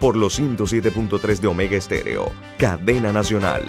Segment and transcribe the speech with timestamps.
[0.00, 3.64] por los 107.3 de Omega Estéreo, cadena nacional.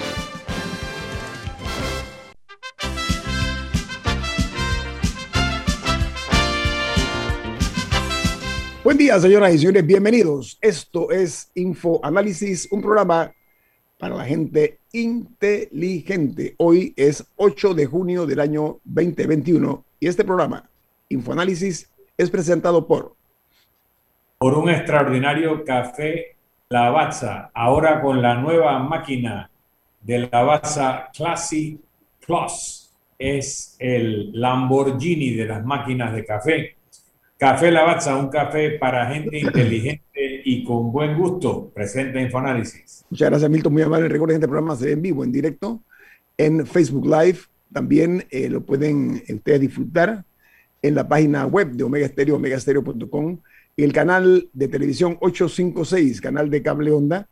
[8.85, 10.59] Buen día, señoras y señores, bienvenidos.
[10.61, 13.33] Esto es Infoanálisis, un programa
[13.97, 16.53] para la gente inteligente.
[16.59, 20.69] Hoy es 8 de junio del año 2021 y este programa,
[21.09, 23.15] Infoanálisis, es presentado por...
[24.37, 26.35] Por un extraordinario café
[26.69, 29.49] Lavazza, ahora con la nueva máquina
[30.01, 31.79] de Lavazza Classy
[32.25, 32.81] Plus.
[33.17, 36.75] Es el Lamborghini de las máquinas de café
[37.37, 41.69] Café Lavazza, un café para gente inteligente y con buen gusto.
[41.73, 43.05] Presente Infoanálisis.
[43.09, 43.73] Muchas gracias, Milton.
[43.73, 44.07] Muy amable.
[44.07, 45.83] Recuerden que este programa se ve en vivo, en directo,
[46.37, 47.39] en Facebook Live.
[47.73, 50.23] También eh, lo pueden eh, ustedes disfrutar
[50.81, 53.39] en la página web de Omega Stereo, omegastereo.com,
[53.83, 57.27] el canal de televisión 856, canal de cable onda.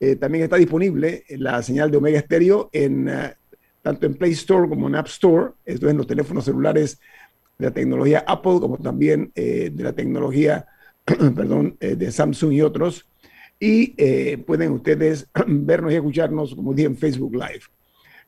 [0.00, 3.08] Eh, también está disponible la señal de Omega Stereo en,
[3.84, 6.98] tanto en Play Store como en App Store, esto es en los teléfonos celulares
[7.58, 10.66] de la tecnología Apple, como también eh, de la tecnología,
[11.04, 13.06] perdón, eh, de Samsung y otros.
[13.60, 17.60] Y eh, pueden ustedes vernos y escucharnos, como dije, en Facebook Live.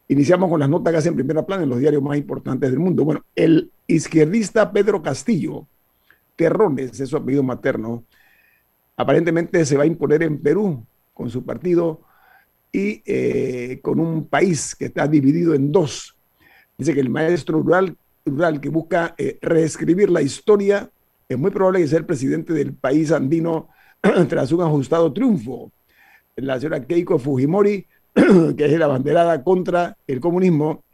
[0.08, 3.04] Iniciamos con las notas que hacen primera plana en los diarios más importantes del mundo.
[3.04, 5.66] Bueno, el izquierdista Pedro Castillo,
[6.36, 8.04] Terrones es su apellido materno,
[8.96, 12.02] aparentemente se va a imponer en Perú con su partido
[12.72, 16.14] y con un país que está dividido en dos.
[16.76, 20.90] Dice que el maestro rural rural que busca eh, reescribir la historia,
[21.28, 23.68] es muy probable que sea el presidente del país andino
[24.28, 25.72] tras un ajustado triunfo.
[26.34, 30.84] La señora Keiko Fujimori, que es la banderada contra el comunismo,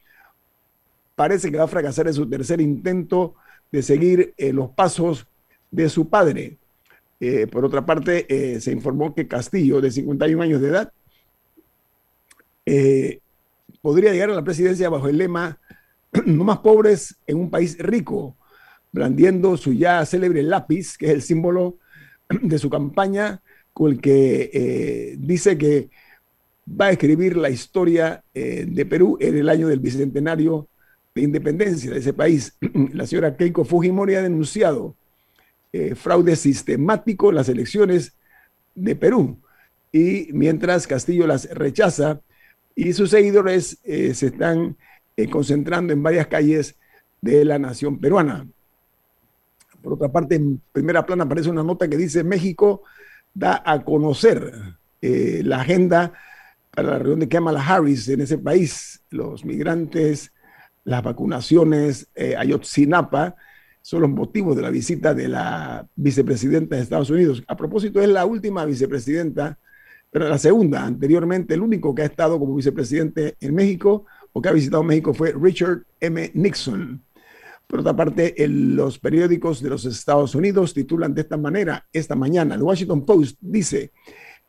[1.14, 3.34] parece que va a fracasar en su tercer intento
[3.70, 5.26] de seguir eh, los pasos
[5.72, 6.58] de su padre.
[7.18, 10.92] Eh, por otra parte, se informó que Castillo, de 51 años de edad,
[13.80, 15.58] podría llegar a la presidencia bajo el lema
[16.26, 18.36] no más pobres en un país rico,
[18.92, 21.78] blandiendo su ya célebre lápiz, que es el símbolo
[22.42, 25.88] de su campaña, con el que eh, dice que
[26.68, 30.68] va a escribir la historia eh, de Perú en el año del bicentenario
[31.14, 32.56] de independencia de ese país.
[32.92, 34.96] La señora Keiko Fujimori ha denunciado
[35.72, 38.16] eh, fraude sistemático en las elecciones
[38.74, 39.40] de Perú.
[39.90, 42.20] Y mientras Castillo las rechaza
[42.74, 44.76] y sus seguidores se están
[45.14, 46.76] eh, concentrando en varias calles
[47.20, 48.46] de la nación peruana.
[49.82, 52.82] Por otra parte, en primera plana aparece una nota que dice México
[53.34, 54.52] da a conocer
[55.02, 56.14] eh, la agenda
[56.70, 59.02] para la reunión de Kamala Harris en ese país.
[59.10, 60.32] Los migrantes,
[60.84, 63.36] las vacunaciones, eh, Ayotzinapa,
[63.82, 67.42] son los motivos de la visita de la vicepresidenta de Estados Unidos.
[67.46, 69.58] A propósito, es la última vicepresidenta,
[70.10, 70.84] pero la segunda.
[70.84, 75.12] Anteriormente, el único que ha estado como vicepresidente en México o que ha visitado México
[75.12, 76.30] fue Richard M.
[76.34, 77.02] Nixon.
[77.66, 82.54] Por otra parte, los periódicos de los Estados Unidos titulan de esta manera esta mañana.
[82.54, 83.92] El Washington Post dice,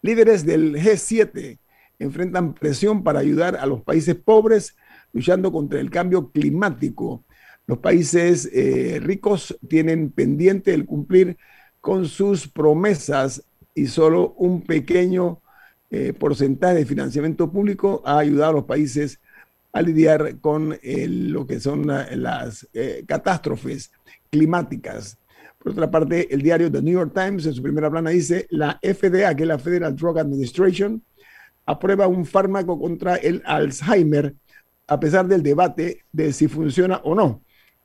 [0.01, 1.57] líderes del G7
[1.99, 4.75] enfrentan presión para ayudar a los países pobres
[5.13, 7.23] luchando contra el cambio climático.
[7.65, 11.37] Los países eh, ricos tienen pendiente el cumplir
[11.79, 13.43] con sus promesas
[13.75, 15.41] y solo un pequeño
[15.95, 19.19] eh, porcentaje de financiamiento público ha ayudado a los países
[19.71, 23.91] a lidiar con eh, lo que son las eh, catástrofes
[24.31, 25.19] climáticas.
[25.59, 28.79] Por otra parte, el diario The New York Times en su primera plana dice, la
[28.81, 30.99] FDA, que es la Federal Drug Administration,
[31.65, 34.33] aprueba un fármaco contra el Alzheimer
[34.87, 37.42] a pesar del debate de si funciona o no.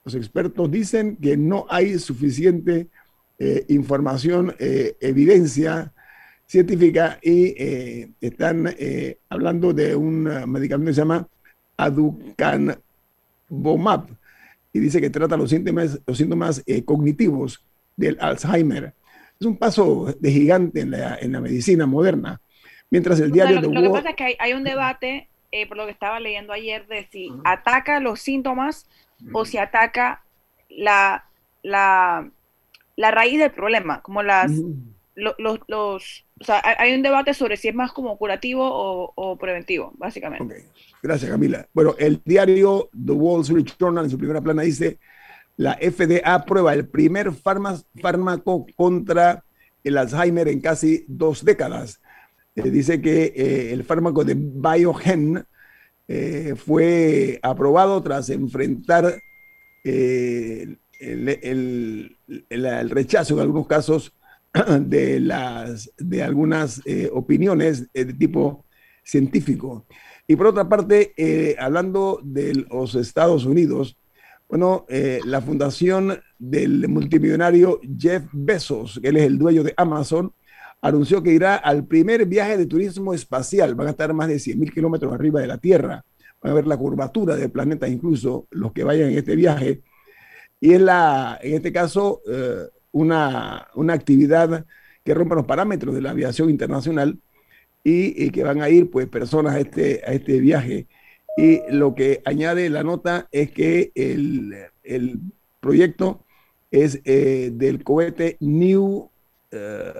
[0.08, 2.86] Los expertos dicen que no hay suficiente
[3.38, 5.92] eh, información, evidencia
[6.46, 7.54] científica y
[8.20, 8.74] están
[9.28, 11.28] hablando de un medicamento que se llama
[11.76, 12.88] aducanumab
[14.72, 17.64] y dice que trata los síntomas, los síntomas eh, cognitivos
[17.96, 18.94] del Alzheimer.
[19.40, 22.40] Es un paso de gigante en la, en la medicina moderna.
[22.90, 25.84] Mientras el diario lo, lo que pasa es que hay, un debate, eh, por lo
[25.84, 28.88] que estaba leyendo ayer, de si ataca los síntomas
[29.32, 30.22] o si ataca
[30.68, 31.24] la,
[31.62, 32.30] la,
[32.96, 34.52] la raíz del problema, como las,
[35.14, 35.34] los,
[35.66, 40.66] los, o sea, hay un debate sobre si es más como curativo o, preventivo, básicamente.
[41.02, 41.66] Gracias, Camila.
[41.72, 44.98] Bueno, el diario The Wall Street Journal en su primera plana dice,
[45.56, 49.44] la FDA aprueba el primer fármaco contra
[49.82, 52.00] el Alzheimer en casi dos décadas.
[52.54, 55.44] Eh, dice que eh, el fármaco de Biogen
[56.08, 59.20] eh, fue aprobado tras enfrentar
[59.84, 64.12] el, el, rechazo en algunos casos
[64.80, 68.64] de, las, de algunas eh, opiniones de tipo
[69.02, 69.86] científico.
[70.26, 73.96] Y por otra parte, eh, hablando de los Estados Unidos,
[74.48, 80.32] bueno, eh, la fundación del multimillonario Jeff Bezos, que él es el dueño de Amazon,
[80.80, 83.74] anunció que irá al primer viaje de turismo espacial.
[83.74, 86.04] Van a estar más de 100.000 kilómetros arriba de la Tierra.
[86.42, 89.82] Van a ver la curvatura del planeta, incluso los que vayan en este viaje.
[90.60, 92.20] Y es la, en este caso,
[92.92, 94.64] una, una actividad
[95.04, 97.18] que rompa los parámetros de la aviación internacional
[97.82, 100.86] y, que van a ir pues personas a este, a este viaje.
[101.36, 105.20] Y lo que añade la nota es que el, el
[105.60, 106.24] proyecto
[106.70, 109.10] es eh, del cohete New,
[109.50, 109.92] eh,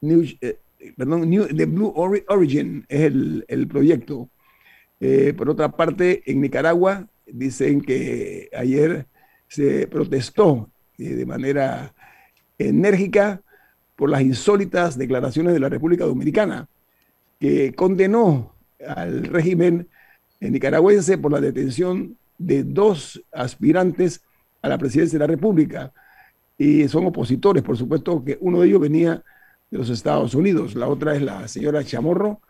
[0.00, 0.58] New eh,
[0.96, 1.92] perdón, New, the Blue
[2.28, 4.28] Origin, es el, el proyecto.
[5.36, 9.06] por otra parte, en Nicaragua dicen que ayer
[9.48, 11.94] se protestó de manera
[12.58, 13.42] enérgica
[13.96, 16.68] por las insólitas declaraciones de la República Dominicana,
[17.40, 18.54] que condenó
[18.86, 19.88] al régimen
[20.40, 24.22] nicaragüense por la detención de dos aspirantes
[24.62, 25.92] a la presidencia de la República.
[26.56, 29.22] Y son opositores, por supuesto, que uno de ellos venía
[29.70, 32.40] de los Estados Unidos, la otra es la señora Chamorro,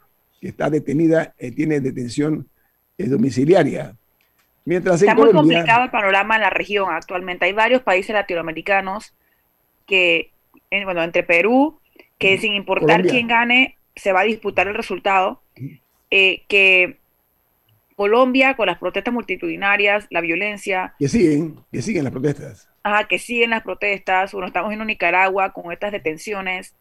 [0.41, 2.49] que está detenida, eh, tiene detención
[2.97, 3.97] eh, domiciliaria.
[4.67, 7.47] Está muy complicado el panorama en la región actualmente.
[7.47, 9.15] Hay varios países latinoamericanos
[9.87, 10.31] que,
[10.70, 11.81] bueno, entre Perú,
[12.19, 15.41] que sin importar quién gane, se va a disputar el resultado,
[16.11, 16.99] eh, que
[17.97, 20.94] Colombia, con las protestas multitudinarias, la violencia.
[20.99, 22.69] Que siguen, que siguen las protestas.
[22.82, 24.32] Ajá, que siguen las protestas.
[24.32, 26.75] Bueno, estamos en Nicaragua con estas detenciones.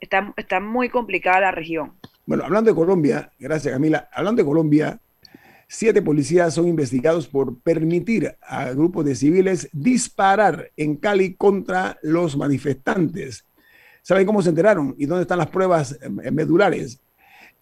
[0.00, 1.92] Está, está muy complicada la región.
[2.26, 5.00] Bueno, hablando de Colombia, gracias Camila, hablando de Colombia,
[5.72, 12.36] Siete policías son investigados por permitir a grupos de civiles disparar en Cali contra los
[12.36, 13.44] manifestantes.
[14.02, 17.00] ¿Saben cómo se enteraron y dónde están las pruebas eh, medulares?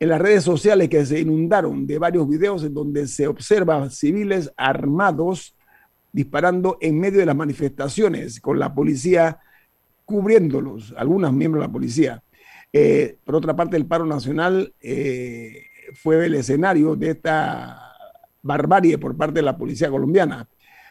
[0.01, 4.51] En las redes sociales que se inundaron de varios videos en donde se observa civiles
[4.57, 5.55] armados
[6.11, 9.39] disparando en medio de las manifestaciones con la policía
[10.07, 12.23] cubriéndolos, algunos miembros de la policía.
[12.73, 15.63] Eh, por otra parte, el paro nacional eh,
[15.95, 17.93] fue el escenario de esta
[18.43, 20.49] barbarie por parte de la policía colombiana.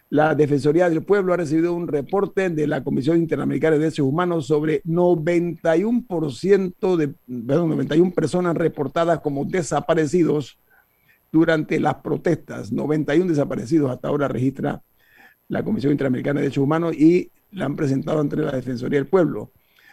[0.10, 4.48] La Defensoría del Pueblo ha recibido un reporte de la Comisión Interamericana de Derechos Humanos
[4.48, 7.10] sobre 91%, de,
[7.46, 10.58] perdón, 91 personas reportadas como desaparecidos
[11.30, 12.72] durante las protestas.
[12.72, 14.82] 91 desaparecidos hasta ahora registra
[15.50, 19.52] la Comisión Interamericana de Derechos Humanos y la han presentado ante la Defensoría del Pueblo.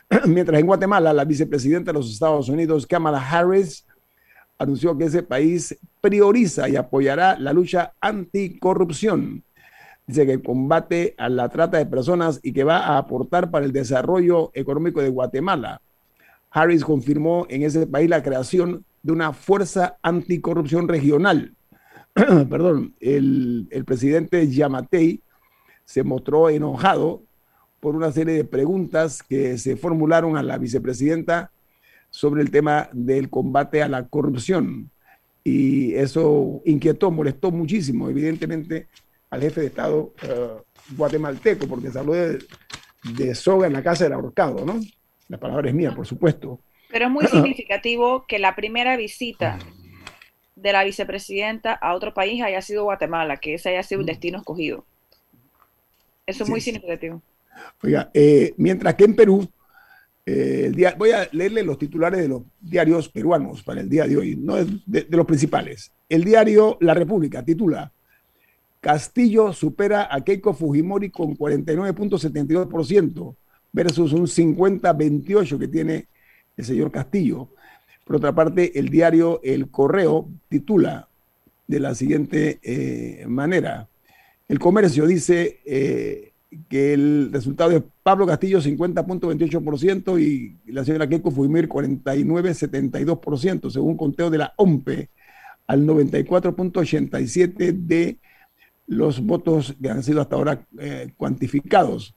[0.27, 3.87] Mientras en Guatemala, la vicepresidenta de los Estados Unidos, Kamala Harris,
[4.59, 9.43] anunció que ese país prioriza y apoyará la lucha anticorrupción.
[10.07, 13.73] Dice que combate a la trata de personas y que va a aportar para el
[13.73, 15.81] desarrollo económico de Guatemala.
[16.51, 21.55] Harris confirmó en ese país la creación de una fuerza anticorrupción regional.
[22.15, 25.21] Perdón, el, el presidente Yamatei
[25.85, 27.23] se mostró enojado
[27.85, 31.51] por una serie de preguntas que se formularon a la vicepresidenta
[32.09, 34.91] sobre el tema del combate a la corrupción.
[35.45, 38.89] Y eso inquietó, molestó muchísimo, evidentemente,
[39.29, 40.63] al jefe de Estado eh,
[40.97, 44.81] guatemalteco, porque se habló de, soga en la casa del ahorcado, ¿no?
[45.29, 46.61] La palabra es mía, por supuesto.
[46.89, 49.59] Pero es muy significativo que la primera visita
[50.57, 54.39] de la vicepresidenta a otro país haya sido Guatemala, que ese haya sido un destino
[54.39, 54.87] escogido.
[56.25, 57.21] Eso es muy significativo.
[57.83, 59.49] Oiga, eh, mientras que en Perú
[60.27, 64.17] eh, día, voy a leerle los titulares de los diarios peruanos para el día de
[64.17, 65.93] hoy, no de, los principales.
[66.09, 67.93] El diario La República titula
[68.81, 73.35] Castillo supera a Keiko Fujimori con 49.72%
[73.73, 76.07] versus un 50-28 que tiene
[76.57, 77.51] el señor Castillo.
[78.05, 81.09] Por otra parte, el diario El Correo titula
[81.67, 83.89] de la siguiente eh, manera.
[84.49, 86.33] El comercio dice,
[86.69, 94.31] que el resultado es Pablo Castillo 50.28% y la señora Keiko Fujimori 49.72%, según conteo
[94.31, 95.11] de la OMPE,
[95.67, 98.19] al 94.87% de
[98.87, 102.15] los votos que han sido hasta ahora eh, cuantificados.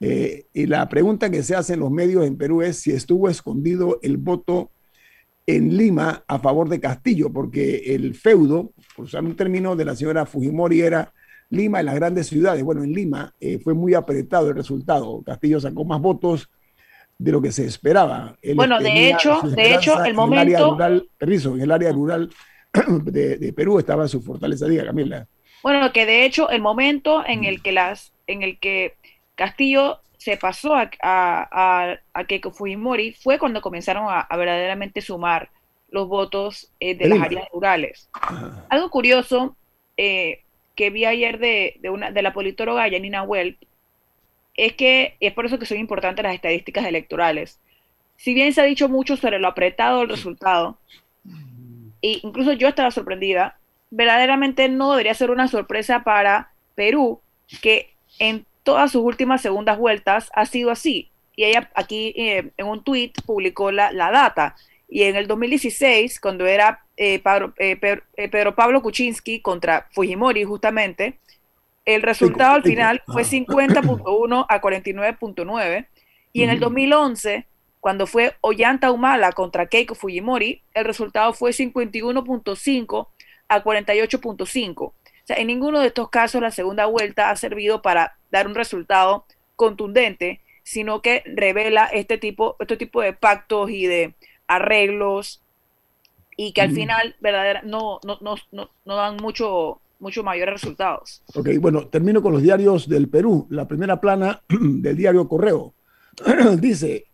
[0.00, 3.28] Eh, y la pregunta que se hace en los medios en Perú es si estuvo
[3.28, 4.70] escondido el voto
[5.46, 9.96] en Lima a favor de Castillo, porque el feudo, por usar un término de la
[9.96, 11.12] señora Fujimori, era
[11.50, 12.62] Lima y las grandes ciudades.
[12.62, 15.22] Bueno, en Lima eh, fue muy apretado el resultado.
[15.22, 16.50] Castillo sacó más votos
[17.18, 18.36] de lo que se esperaba.
[18.54, 20.42] bueno, de hecho, de hecho, el momento...
[20.42, 22.30] En el área rural, en el área rural
[23.04, 25.26] de, Perú estaba su fortaleza, diga Camila.
[25.62, 28.94] Bueno, que de hecho el momento en el que las, en el que
[29.34, 35.50] Castillo se pasó a, a, a, Keiko Fujimori fue cuando comenzaron a, verdaderamente sumar
[35.90, 38.10] los votos eh, de las áreas rurales.
[38.68, 39.56] Algo curioso
[39.96, 40.44] eh,
[40.78, 43.60] que vi ayer de, de, una, de la politóloga Janina Welp
[44.54, 47.58] es que es por eso que son importantes las estadísticas electorales.
[48.16, 50.78] Si bien se ha dicho mucho sobre lo apretado del resultado,
[52.00, 53.58] e incluso yo estaba sorprendida,
[53.90, 57.20] verdaderamente no debería ser una sorpresa para Perú,
[57.60, 61.10] que en todas sus últimas segundas vueltas ha sido así.
[61.34, 64.54] Y ella aquí eh, en un tuit publicó la, data.
[64.88, 67.22] Y en el 2016, cuando era eh,
[67.58, 71.18] eh, Pedro, Pablo Kuczynski contra Fujimori, justamente,
[71.84, 75.86] el resultado al final fue 50.1 a 49.9.
[76.32, 77.46] Y en el 2011,
[77.80, 83.08] cuando fue Ollanta Humala contra Keiko Fujimori, el resultado fue 51.5
[83.48, 84.92] a 48.5
[85.28, 89.26] sea, en ninguno de estos casos la segunda vuelta ha servido para dar un resultado
[89.56, 94.14] contundente, sino que revela este tipo, este tipo de pactos y de
[94.46, 95.42] arreglos
[96.40, 101.20] y que al final verdadera, no, no, no, no, dan mucho, mucho mayores resultados.
[101.34, 103.48] Ok, bueno, termino con los diarios del Perú.
[103.50, 105.74] La primera plana del diario Correo
[106.60, 107.06] dice,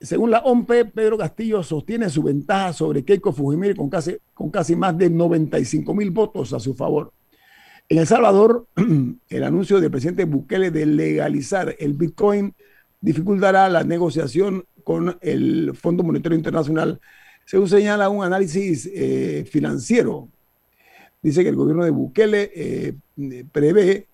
[0.00, 4.74] según la OMPE, Pedro Castillo sostiene su ventaja sobre Keiko Fujimori con casi, con casi
[4.74, 7.12] más de 95 mil votos a su favor.
[7.88, 8.66] En El Salvador,
[9.28, 12.54] el anuncio del presidente Bukele de legalizar el Bitcoin
[13.00, 17.00] dificultará la negociación con el Fondo Monetario Internacional,
[17.50, 20.28] según señala un análisis eh, financiero.
[21.20, 22.94] Dice que el gobierno de Bukele eh,
[23.50, 24.06] prevé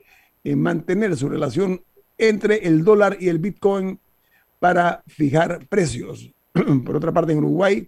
[0.43, 1.83] eh, mantener su relación
[2.17, 4.01] entre el dólar y el Bitcoin
[4.59, 6.33] para fijar precios.
[6.87, 7.87] Por otra parte, en Uruguay,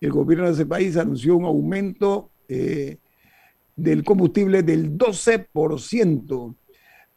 [0.00, 2.98] el gobierno de ese país anunció un aumento eh,
[3.74, 6.54] del combustible del 12%.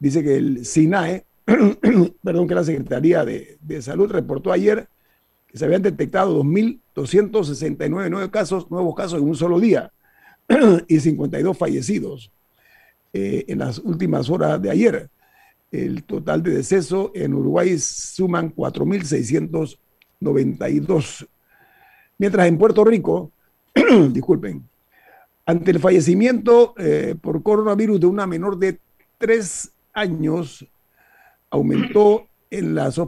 [0.00, 1.26] Dice que el SINAE,
[2.24, 4.88] perdón, que la Secretaría de, Salud reportó ayer
[5.54, 9.92] se habían detectado 2.269 nuevos casos, nuevos casos en un solo día
[10.88, 12.30] y 52 fallecidos
[13.12, 15.10] eh, en las últimas horas de ayer.
[15.70, 21.28] El total de decesos en Uruguay suman 4.692.
[22.18, 23.32] Mientras en Puerto Rico,
[24.10, 24.68] disculpen,
[25.44, 28.78] ante el fallecimiento eh, por coronavirus de una menor de
[29.18, 30.66] tres años,
[31.50, 33.00] aumentó en las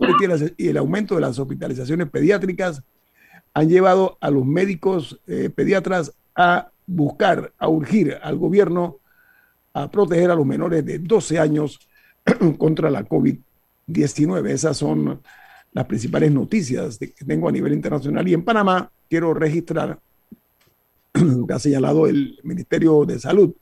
[0.57, 2.83] y el aumento de las hospitalizaciones pediátricas
[3.53, 8.99] han llevado a los médicos eh, pediatras a buscar, a urgir al gobierno
[9.75, 11.79] a proteger a los menores de 12 años
[12.59, 14.49] contra la COVID-19.
[14.49, 15.21] Esas son
[15.73, 18.27] las principales noticias que tengo a nivel internacional.
[18.27, 20.01] Y en Panamá quiero registrar
[21.13, 23.55] lo que ha señalado el Ministerio de Salud.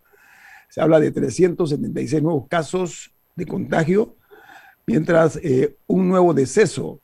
[0.68, 4.16] Se habla de 376 nuevos casos de contagio,
[4.92, 7.00] mientras eh, un nuevo deceso.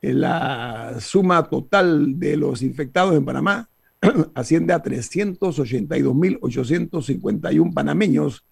[0.00, 3.68] la suma total de los infectados en Panamá
[4.34, 8.46] asciende a 382.851 panameños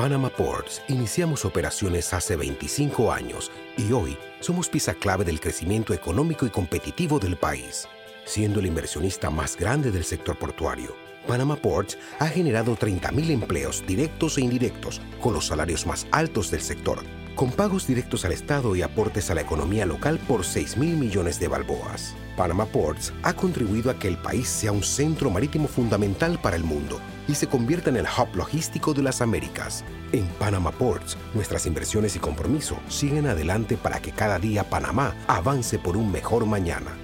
[0.00, 6.46] Panama Ports iniciamos operaciones hace 25 años y hoy somos pieza clave del crecimiento económico
[6.46, 7.86] y competitivo del país,
[8.24, 14.38] siendo el inversionista más grande del sector portuario Panama Ports ha generado 30.000 empleos directos
[14.38, 17.00] e indirectos, con los salarios más altos del sector,
[17.34, 21.38] con pagos directos al Estado y aportes a la economía local por 6 mil millones
[21.38, 22.14] de balboas.
[22.40, 26.64] Panama Ports ha contribuido a que el país sea un centro marítimo fundamental para el
[26.64, 29.84] mundo y se convierta en el hub logístico de las Américas.
[30.12, 35.78] En Panama Ports, nuestras inversiones y compromiso siguen adelante para que cada día Panamá avance
[35.78, 36.96] por un mejor mañana.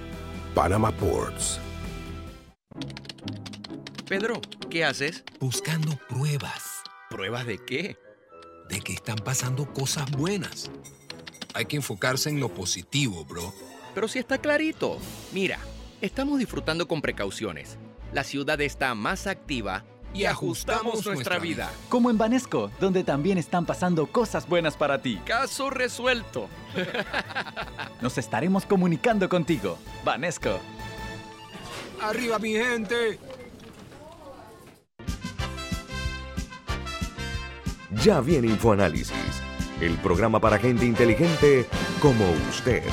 [0.55, 1.59] Panama Ports.
[4.09, 4.41] Pedro,
[4.71, 5.23] ¿qué haces?
[5.39, 6.81] Buscando pruebas.
[7.11, 7.95] ¿Pruebas de qué?
[8.69, 10.71] De que están pasando cosas buenas.
[11.53, 13.53] Hay que enfocarse en lo positivo, bro.
[13.97, 14.99] Pero si está clarito.
[15.33, 15.57] Mira,
[16.01, 17.79] estamos disfrutando con precauciones.
[18.13, 21.71] La ciudad está más activa y ajustamos nuestra vida.
[21.89, 25.19] Como en Banesco, donde también están pasando cosas buenas para ti.
[25.25, 26.47] Caso resuelto.
[28.01, 29.79] Nos estaremos comunicando contigo.
[30.05, 30.59] Banesco.
[31.99, 33.17] Arriba mi gente.
[38.03, 39.41] Ya viene InfoAnálisis,
[39.81, 41.65] el programa para gente inteligente
[41.99, 42.83] como usted.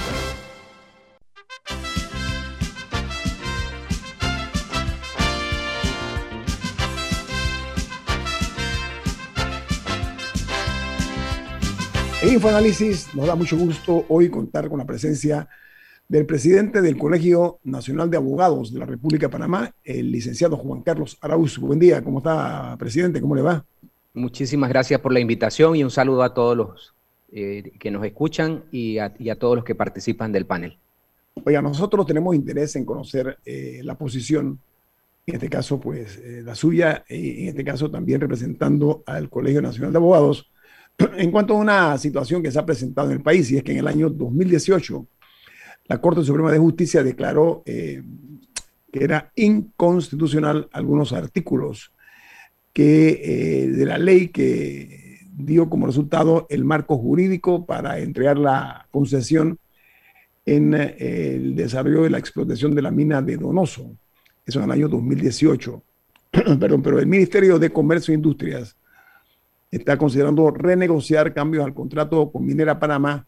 [12.25, 15.47] En InfoAnálisis nos da mucho gusto hoy contar con la presencia
[16.09, 20.81] del presidente del Colegio Nacional de Abogados de la República de Panamá, el licenciado Juan
[20.81, 21.59] Carlos Arauz.
[21.59, 23.20] Buen día, ¿cómo está, presidente?
[23.20, 23.62] ¿Cómo le va?
[24.14, 26.94] Muchísimas gracias por la invitación y un saludo a todos los
[27.31, 30.79] eh, que nos escuchan y a, todos los que participan del panel.
[31.44, 34.59] Oiga, nosotros tenemos interés en conocer eh, la posición,
[35.27, 39.61] en este caso, pues, eh, la suya, y en este caso también representando al Colegio
[39.61, 40.51] Nacional de Abogados,
[41.16, 43.72] en cuanto a una situación que se ha presentado en el país, y es que
[43.72, 45.07] en el año 2018,
[45.87, 51.92] la Corte Suprema de Justicia declaró que era inconstitucional algunos artículos
[52.72, 58.87] que, eh, de la ley que dio como resultado el marco jurídico para entregar la
[58.90, 59.59] concesión
[60.46, 63.96] en eh, el desarrollo de la explotación de la mina de Donoso.
[64.44, 65.83] Eso en el año 2018.
[66.61, 68.76] Perdón, pero el Ministerio de Comercio e Industrias
[69.77, 73.27] está considerando renegociar cambios al contrato con Minera Panamá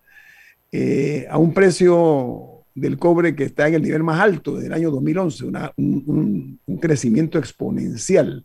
[0.71, 4.91] eh, a un precio del cobre que está en el nivel más alto del año
[4.91, 5.45] 2011,
[5.77, 8.45] un, crecimiento exponencial.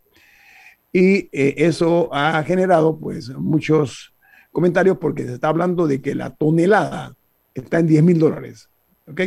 [0.93, 4.13] Y eh, eso ha generado pues muchos
[4.51, 7.15] comentarios porque se está hablando de que la tonelada
[7.53, 8.69] está en 10 mil dólares.
[9.07, 9.21] ¿ok?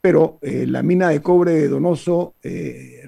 [0.00, 2.34] Pero eh, la mina de cobre de Donoso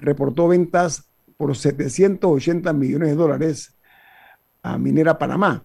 [0.01, 1.05] reportó ventas
[1.37, 3.72] por 780 millones de dólares
[4.63, 5.63] a Minera Panamá,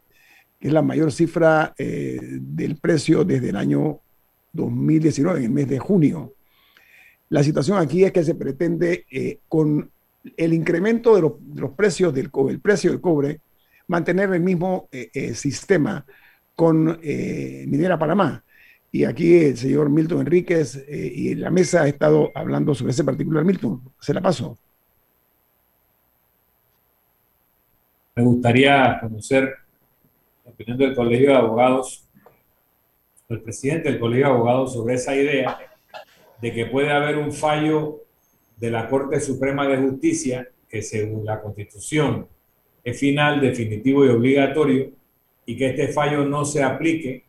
[0.61, 4.01] que es la mayor cifra del precio desde el año
[4.53, 6.35] 2019, en el mes de junio.
[7.31, 9.07] La situación aquí es que se pretende
[9.49, 9.91] con
[10.37, 11.23] el incremento de,
[11.61, 13.41] los precios del cobre, el precio del cobre,
[13.87, 16.05] mantener el mismo eh, eh, sistema
[16.55, 18.45] con eh, Minera Panamá.
[18.91, 23.45] Y aquí el señor Milton Enríquez y la mesa ha estado hablando sobre ese particular
[23.45, 23.83] Milton.
[24.01, 24.59] Se la paso.
[28.19, 29.55] Me gustaría conocer
[30.45, 32.05] la opinión del Colegio de Abogados,
[33.29, 35.57] el presidente del Colegio de Abogados sobre esa idea
[36.43, 38.01] de que puede haber un fallo
[38.57, 42.27] de la Corte Suprema de Justicia, que según la Constitución
[42.83, 44.91] es final, definitivo y obligatorio,
[45.47, 47.23] y que este fallo no se aplique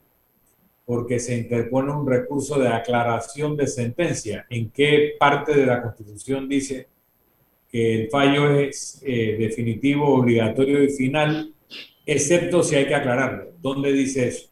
[0.85, 4.47] porque se interpone un recurso de aclaración de sentencia.
[4.49, 6.87] ¿En qué parte de la Constitución dice
[7.71, 11.53] que el fallo es eh, definitivo, obligatorio y final,
[12.05, 13.51] excepto si hay que aclararlo?
[13.61, 14.47] ¿Dónde dice eso?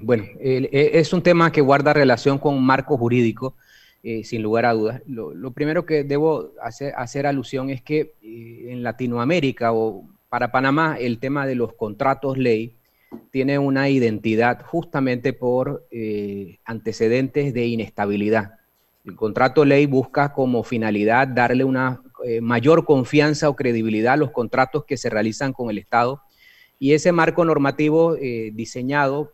[0.00, 3.54] bueno, e, es un tema que guarda relación con marco jurídico
[4.04, 5.00] eh, sin lugar a dudas.
[5.06, 10.96] Lo, primero que debo hacer, hacer alusión es que eh, en Latinoamérica o para Panamá
[10.98, 12.74] el tema de los contratos ley
[13.30, 18.58] tiene una identidad justamente por eh, antecedentes de inestabilidad.
[19.04, 24.30] El contrato ley busca como finalidad darle una eh, mayor confianza o credibilidad a los
[24.30, 26.22] contratos que se realizan con el Estado.
[26.78, 29.32] Y ese marco normativo eh, diseñado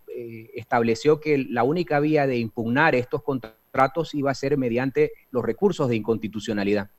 [0.52, 5.88] estableció que la única vía de impugnar estos contratos iba a ser mediante los recursos
[5.88, 6.90] de inconstitucionalidad.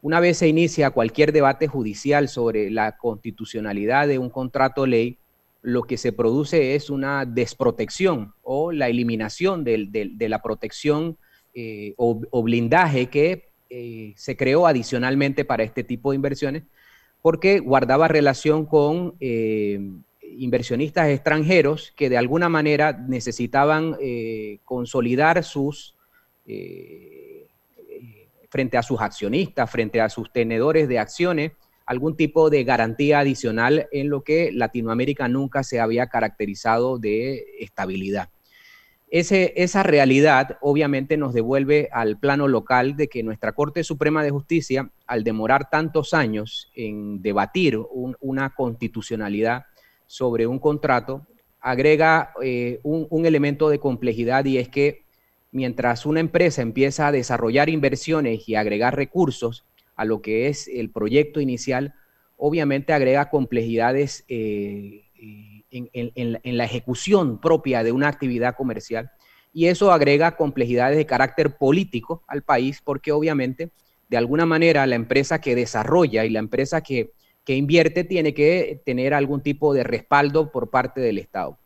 [0.00, 5.18] Una vez se inicia cualquier debate judicial sobre la constitucionalidad de un contrato ley,
[5.60, 11.18] lo que se produce es una desprotección o la eliminación de, la protección
[11.54, 16.64] eh, o, blindaje que eh, se creó adicionalmente para este tipo de inversiones,
[17.22, 19.80] porque guardaba relación con eh,
[20.22, 23.96] inversionistas extranjeros que de alguna manera necesitaban
[24.64, 25.94] consolidar sus
[28.48, 31.52] frente a sus accionistas, frente a sus tenedores de acciones,
[31.86, 38.28] algún tipo de garantía adicional en lo que Latinoamérica nunca se había caracterizado de estabilidad.
[39.10, 44.90] Esa realidad obviamente nos devuelve al plano local de que nuestra Corte Suprema de Justicia,
[45.06, 47.78] al demorar tantos años en debatir
[48.20, 49.64] una constitucionalidad
[50.06, 51.26] sobre un contrato,
[51.60, 55.04] agrega eh, un elemento de complejidad y es que
[55.50, 59.64] mientras una empresa empieza a desarrollar inversiones y agregar recursos,
[59.96, 61.94] a lo que es el proyecto inicial,
[62.36, 65.04] obviamente agrega complejidades eh,
[65.70, 69.10] en, la ejecución propia de una actividad comercial
[69.52, 73.70] y eso agrega complejidades de carácter político al país porque obviamente
[74.08, 77.12] de alguna manera la empresa que desarrolla y la empresa que,
[77.44, 81.58] que invierte tiene que tener algún tipo de respaldo por parte del Estado.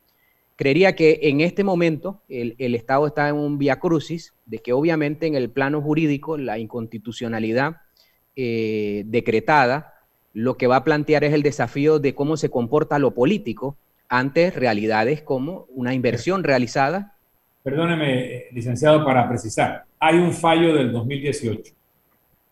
[0.57, 5.27] Creería que en este momento el, Estado está en un vía crucis de que obviamente
[5.27, 7.79] en el plano jurídico la inconstitucionalidad
[8.37, 9.95] eh, decretada,
[10.33, 13.77] lo que va a plantear es el desafío de cómo se comporta lo político
[14.12, 17.16] ante realidades como una inversión realizada.
[17.62, 21.72] Perdóneme, licenciado, para precisar, hay un fallo del 2018.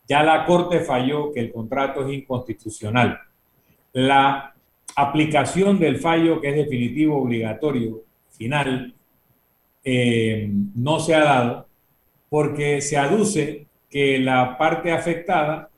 [0.07, 3.19] Ya la Corte falló que el contrato es inconstitucional.
[3.93, 4.55] La
[4.95, 8.95] aplicación del fallo que es definitivo, obligatorio, final,
[9.83, 11.67] eh, no se ha dado
[12.27, 15.69] porque se aduce que la parte afectada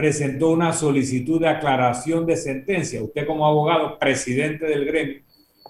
[0.00, 3.02] presentó una solicitud de aclaración de sentencia.
[3.02, 5.20] Usted como abogado, presidente del gremio,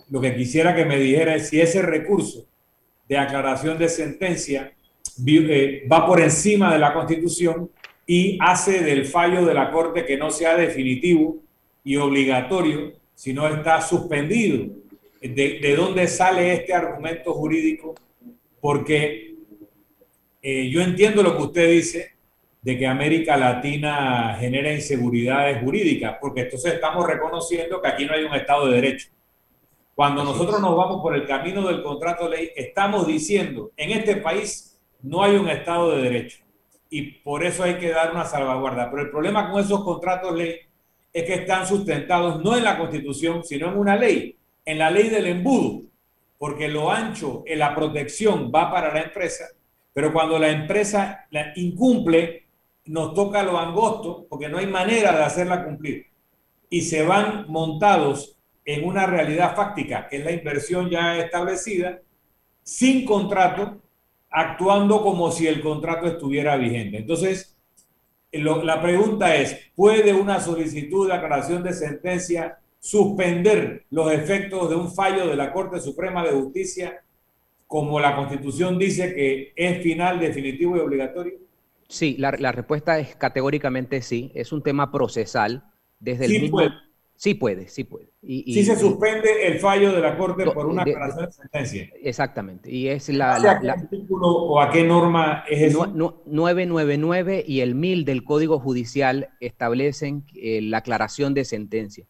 [0.09, 2.47] lo que quisiera que me dijera es si ese recurso
[3.09, 4.73] de aclaración de sentencia
[5.27, 7.73] eh, va por encima de la Constitución
[8.07, 11.39] y hace del fallo de la Corte que no sea definitivo
[11.83, 14.67] y obligatorio, sino está suspendido.
[15.21, 17.97] ¿De, de dónde sale este argumento jurídico?
[18.61, 19.35] Porque
[20.41, 22.13] eh, yo entiendo lo que usted dice,
[22.63, 28.25] de que América Latina genera inseguridades jurídicas, porque entonces estamos reconociendo que aquí no hay
[28.25, 29.09] un Estado de Derecho.
[29.95, 34.17] Cuando nosotros nos vamos por el camino del contrato de ley, estamos diciendo, en este
[34.17, 36.39] país no hay un Estado de Derecho
[36.91, 38.91] y por eso hay que dar una salvaguarda.
[38.91, 40.57] Pero el problema con esos contratos de ley
[41.13, 45.09] es que están sustentados no en la Constitución, sino en una ley, en la ley
[45.09, 45.83] del embudo,
[46.39, 49.47] porque lo ancho en la protección va para la empresa,
[49.93, 52.45] pero cuando la empresa la incumple,
[52.91, 56.07] nos toca lo angosto porque no hay manera de hacerla cumplir.
[56.69, 62.01] Y se van montados en una realidad fáctica, que es la inversión ya establecida,
[62.65, 63.81] sin contrato,
[64.29, 66.99] actuando como si el contrato estuviera vigente.
[66.99, 67.57] Entonces,
[68.33, 74.93] la pregunta es, ¿puede una solicitud de aclaración de sentencia suspender los efectos de un
[74.93, 77.05] fallo de la Corte Suprema de Justicia
[77.69, 81.50] como la Constitución dice que es final, definitivo y obligatorio?
[81.91, 84.31] Sí, la, respuesta es categóricamente sí.
[84.35, 85.65] Es un tema procesal.
[85.99, 86.59] Desde el mismo...
[86.59, 86.71] Puede.
[87.17, 88.15] Sí puede, sí puede.
[88.23, 91.91] Y, sí se suspende el fallo de la Corte por una aclaración de, sentencia.
[92.01, 92.71] Exactamente.
[92.71, 93.35] Y es la...
[93.35, 95.87] ¿A qué artículo o a qué norma es eso?
[95.87, 102.07] 999 y el 1000 del Código Judicial establecen eh, la aclaración de sentencia.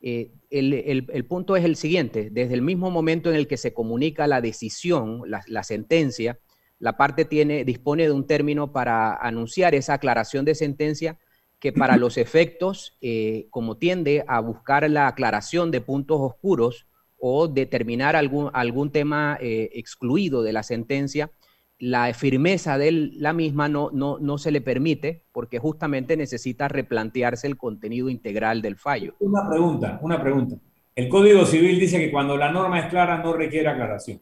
[0.00, 2.28] Eh, el, el, punto es el siguiente.
[2.30, 6.38] Desde el mismo momento en el que se comunica la decisión, la, la sentencia,
[6.84, 11.16] la parte tiene, dispone de un término para anunciar esa aclaración de sentencia
[11.58, 16.86] que para los efectos, eh, como tiende a buscar la aclaración de puntos oscuros
[17.18, 21.30] o determinar algún, algún tema eh, excluido de la sentencia,
[21.78, 27.46] la firmeza de la misma no, no, no se le permite porque justamente necesita replantearse
[27.46, 29.14] el contenido integral del fallo.
[29.20, 30.56] Una pregunta, una pregunta.
[30.94, 34.20] El Código Civil dice que cuando la norma es clara no requiere aclaración.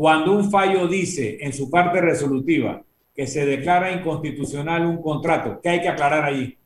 [0.00, 2.82] Cuando un fallo dice en su parte resolutiva
[3.14, 6.56] que se declara inconstitucional un contrato, ¿qué hay que aclarar allí?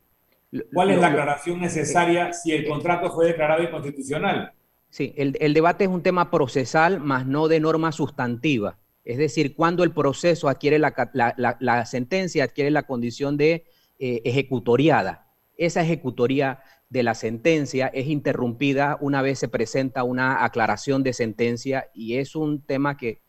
[0.73, 4.53] ¿Cuál es la aclaración necesaria si el contrato fue declarado inconstitucional?
[4.89, 8.77] Sí, el, debate es un tema procesal, más no de norma sustantiva.
[9.03, 13.65] Es decir, cuando el proceso adquiere la, sentencia, adquiere la condición de
[13.99, 15.27] eh, ejecutoriada.
[15.57, 21.89] Esa ejecutoría de la sentencia es interrumpida una vez se presenta una aclaración de sentencia
[21.93, 23.24] y es un tema que,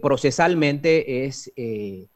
[0.00, 2.08] procesalmente es, eh,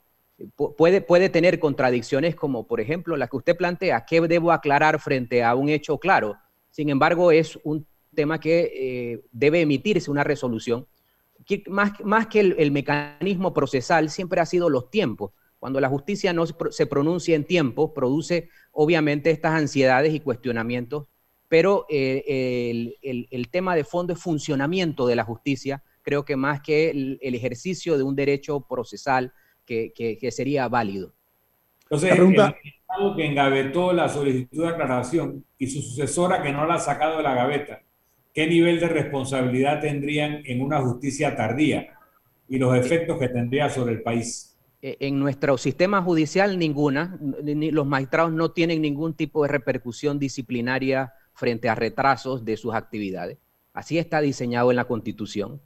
[0.77, 5.43] puede, puede tener contradicciones como, por ejemplo, la que usted plantea, ¿qué debo aclarar frente
[5.43, 6.37] a un hecho claro?
[6.71, 10.87] Sin embargo, es un tema que eh, debe emitirse una resolución.
[11.67, 15.33] más, más que el, mecanismo procesal, siempre ha sido los tiempos.
[15.59, 21.07] Cuando la justicia no se pronuncia en tiempo, produce obviamente estas ansiedades y cuestionamientos,
[21.49, 26.91] pero eh, el, tema de fondo es funcionamiento de la justicia, creo que más que
[26.91, 29.33] el, ejercicio de un derecho procesal
[29.65, 31.15] que, sería válido.
[31.85, 32.57] Entonces, la pregunta...
[32.63, 36.79] el Estado que engavetó la solicitud de aclaración y su sucesora que no la ha
[36.79, 37.83] sacado de la gaveta,
[38.35, 41.99] ¿qué nivel de responsabilidad tendrían en una justicia tardía
[42.49, 44.59] y los efectos que tendría sobre el país?
[44.83, 51.15] E, en nuestro sistema judicial ninguna, los magistrados no tienen ningún tipo de repercusión disciplinaria
[51.35, 53.39] frente a retrasos de sus actividades.
[53.73, 55.61] Así está diseñado en la Constitución.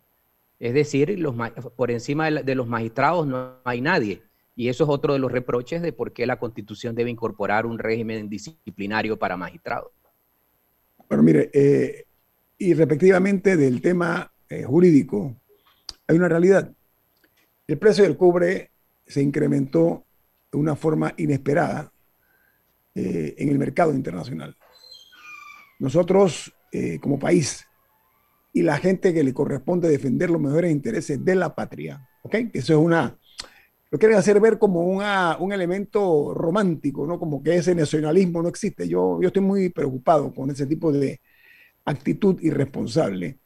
[0.58, 1.22] Es decir,
[1.76, 4.22] por encima de, los magistrados no hay nadie.
[4.54, 7.78] Y eso es otro de los reproches de por qué la Constitución debe incorporar un
[7.78, 9.92] régimen disciplinario para magistrados.
[11.08, 12.06] Bueno, mire, eh,
[12.56, 15.36] y respectivamente del tema eh, jurídico,
[16.08, 16.72] hay una realidad.
[17.66, 18.70] El precio del cobre
[19.06, 20.06] se incrementó
[20.50, 21.92] de una forma inesperada
[22.94, 24.56] eh, en el mercado internacional.
[25.78, 26.54] Nosotros,
[27.00, 27.66] como país,
[28.56, 32.36] y la gente que le corresponde defender los mejores intereses de la patria, ¿ok?
[32.54, 33.18] Eso es una,
[33.90, 37.18] lo quieren hacer ver como una, un elemento romántico, ¿no?
[37.18, 38.88] Como que ese nacionalismo no existe.
[38.88, 41.20] Yo, yo estoy muy preocupado con ese tipo de
[41.84, 43.40] actitud irresponsable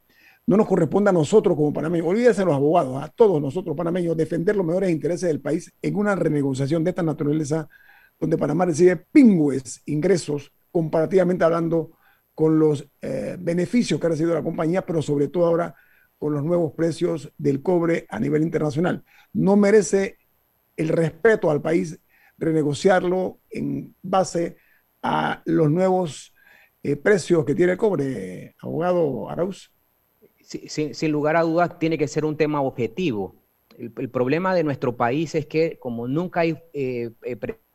[0.47, 4.55] no nos corresponde a nosotros como panameños, olvídense los abogados, a todos nosotros panameños, defender
[4.55, 7.69] los mejores intereses del país en una renegociación de esta naturaleza,
[8.17, 11.91] donde Panamá recibe pingües ingresos, comparativamente hablando,
[12.41, 15.75] con los eh, beneficios que ha recibido la compañía, pero sobre todo ahora
[16.17, 19.03] con los nuevos precios del cobre a nivel internacional.
[19.31, 20.17] No merece
[20.75, 21.99] el respeto al país
[22.39, 24.57] renegociarlo en base
[25.03, 26.33] a los nuevos
[26.81, 29.71] eh, precios que tiene el cobre, abogado Arauz
[30.39, 33.35] sin, lugar a dudas, tiene que ser un tema objetivo.
[33.77, 37.11] El, problema de nuestro país es que como nunca hay eh,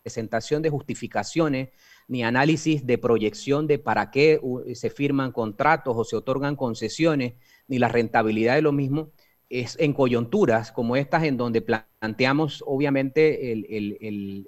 [0.03, 1.69] presentación de justificaciones
[2.09, 4.41] ni análisis de proyección de para qué
[4.75, 7.35] se firman contratos o se otorgan concesiones,
[7.69, 9.11] ni la rentabilidad de lo mismo,
[9.49, 14.45] es en coyunturas como estas en donde planteamos obviamente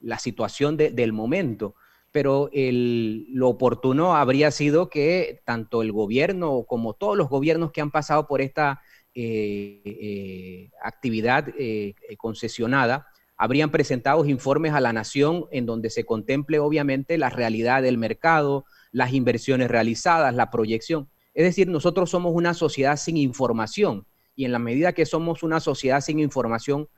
[0.00, 1.74] la situación del momento.
[2.10, 7.90] Pero lo oportuno habría sido que tanto el gobierno como todos los gobiernos que han
[7.90, 8.80] pasado por esta
[9.14, 13.08] eh, eh, actividad eh, concesionada
[13.38, 18.66] habrían presentado informes a la nación en donde se contemple obviamente la realidad del mercado,
[18.92, 21.08] las inversiones realizadas, la proyección.
[21.32, 25.60] Es decir, nosotros somos una sociedad sin información y en la medida que somos una
[25.60, 26.88] sociedad sin información,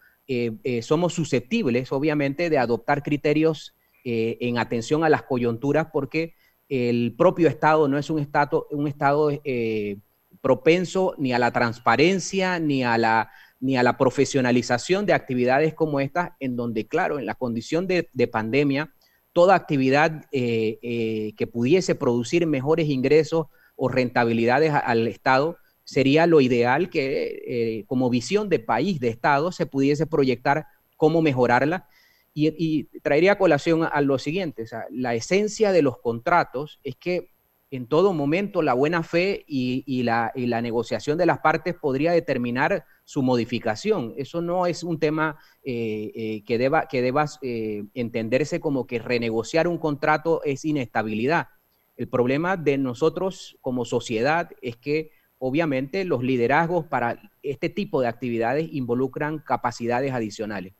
[0.82, 6.34] somos susceptibles obviamente de adoptar criterios eh, en atención a las coyunturas porque
[6.70, 9.98] el propio Estado no es un Estado, un estado eh,
[10.40, 16.00] propenso ni a la transparencia ni a la, ni a la profesionalización de actividades como
[16.00, 18.92] estas, en donde, claro, en la condición de, pandemia,
[19.32, 23.46] toda actividad eh, que pudiese producir mejores ingresos
[23.76, 29.66] o rentabilidades al Estado, sería lo ideal que como visión de país, de Estado, se
[29.66, 30.66] pudiese proyectar
[31.00, 31.88] cómo mejorarla.
[32.32, 37.30] Y, traería colación a, lo siguiente, la esencia de los contratos es que
[37.70, 43.22] en todo momento la buena fe y, la, negociación de las partes podría determinar su
[43.24, 44.14] modificación.
[44.16, 49.00] Eso no es un tema eh, eh, que deba, que deba eh, entenderse como que
[49.00, 51.48] renegociar un contrato es inestabilidad.
[51.96, 58.06] El problema de nosotros como sociedad es que obviamente los liderazgos para este tipo de
[58.06, 60.74] actividades involucran capacidades adicionales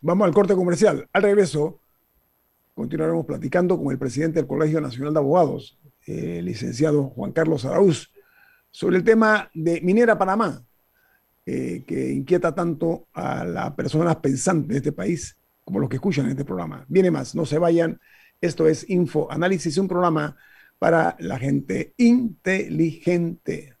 [0.00, 1.06] vamos al corte comercial.
[1.12, 1.80] Al regreso,
[2.74, 8.10] continuaremos platicando con el presidente del Colegio Nacional de Abogados, licenciado Juan Carlos Araúz,
[8.70, 10.65] sobre el tema de Minera Panamá,
[11.46, 16.28] eh, que inquieta tanto a las personas pensantes de este país como los que escuchan
[16.28, 16.84] este programa.
[16.88, 18.00] Viene más, no se vayan.
[18.40, 20.36] Esto es Info Análisis, un programa
[20.78, 23.76] para la gente inteligente.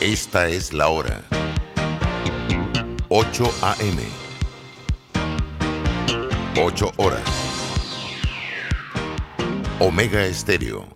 [0.00, 1.22] Esta es la hora.
[3.08, 4.02] 8 a.m.
[6.58, 7.22] 8 horas.
[9.78, 10.95] Omega Estéreo,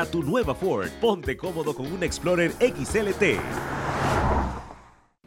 [0.05, 0.89] tu nueva Ford.
[0.99, 3.39] Ponte cómodo con un Explorer XLT.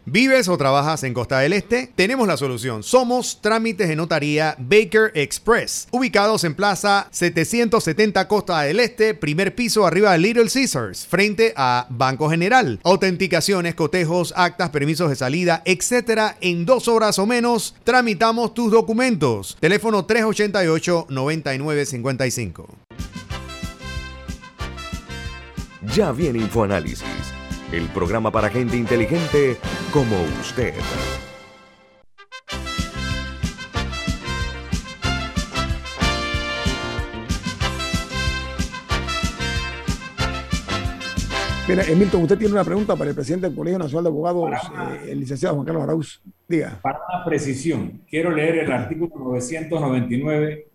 [0.07, 1.91] ¿Vives o trabajas en Costa del Este?
[1.97, 2.83] Tenemos la solución.
[2.83, 9.87] Somos Trámites de Notaría Baker Express, ubicados en Plaza 770 Costa del Este, primer piso
[9.87, 12.79] arriba de Little Caesars, frente a Banco General.
[12.85, 19.57] Autenticaciones, cotejos, actas, permisos de salida, etcétera, en dos horas o menos tramitamos tus documentos.
[19.59, 22.69] Teléfono 388 9955.
[25.95, 27.33] Ya viene InfoAnálisis,
[27.71, 29.57] el programa para gente inteligente
[29.93, 30.75] como usted.
[41.69, 45.13] Mira, Emilton, usted tiene una pregunta para el presidente del Colegio Nacional de Abogados, eh,
[45.13, 46.23] el licenciado Juan Carlos Arauz.
[46.49, 46.81] Diga.
[46.83, 50.67] Para una precisión, quiero leer el artículo 999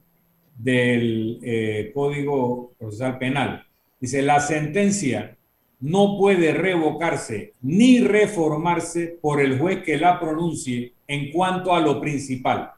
[0.55, 3.68] del eh, Código Procesal Penal.
[3.99, 5.37] Dice, la sentencia
[5.81, 11.99] no puede revocarse ni reformarse por el juez que la pronuncie en cuanto a lo
[11.99, 12.71] principal.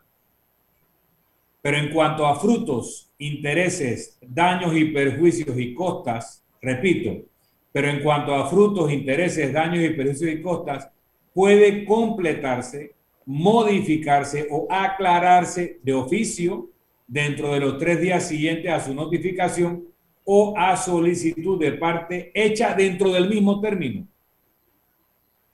[1.61, 7.25] Pero en cuanto a frutos, intereses, daños y perjuicios y costas, repito,
[7.71, 10.89] pero en cuanto a frutos, intereses, daños y perjuicios y costas,
[11.33, 12.93] puede completarse,
[13.25, 16.69] modificarse o aclararse de oficio
[17.07, 19.90] dentro de los tres días siguientes a su notificación
[20.25, 24.07] o a solicitud de parte hecha dentro del mismo término.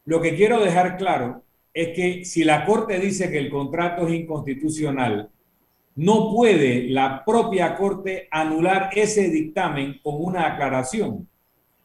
[0.06, 4.13] Lo que quiero dejar claro es que si la Corte dice que el contrato es
[4.13, 5.30] inconstitucional,
[5.95, 11.27] no puede la propia Corte anular ese dictamen con una aclaración.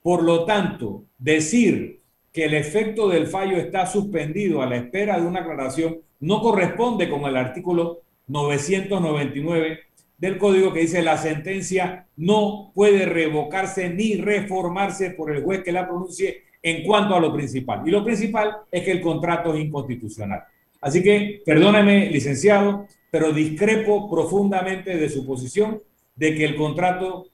[0.02, 2.00] Por lo tanto, decir
[2.32, 7.10] que el efecto del fallo está suspendido a la espera de una aclaración no corresponde
[7.10, 9.80] con el artículo 999
[10.22, 15.72] del código que dice la sentencia no puede revocarse ni reformarse por el juez que
[15.72, 17.82] la pronuncie en cuanto a lo principal.
[17.84, 20.44] Y lo principal es que el contrato es inconstitucional.
[20.80, 25.82] Así que, perdóneme, licenciado, pero discrepo profundamente de su posición
[26.14, 27.26] de que el contrato,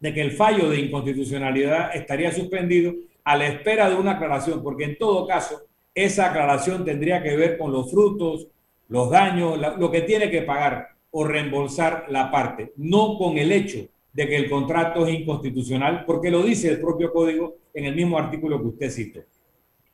[0.00, 4.84] de que el fallo de inconstitucionalidad estaría suspendido a la espera de una aclaración, porque
[4.84, 8.48] en todo caso, esa aclaración tendría que ver con los frutos,
[8.88, 13.88] los daños, lo que tiene que pagar o reembolsar la parte, no con el hecho
[14.12, 18.18] de que el contrato es inconstitucional, porque lo dice el propio código en el mismo
[18.18, 19.20] artículo que usted citó.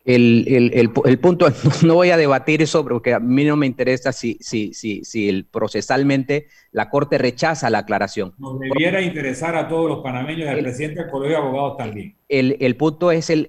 [0.04, 1.46] El, el, el, el, punto,
[1.86, 5.28] no voy a debatir eso porque a mí no me interesa si, si, si, si
[5.28, 8.34] el procesalmente la Corte rechaza la aclaración.
[8.38, 12.16] Nos debiera interesar a todos los panameños y al presidente del Colegio de Abogados también.
[12.28, 13.46] El, punto es el,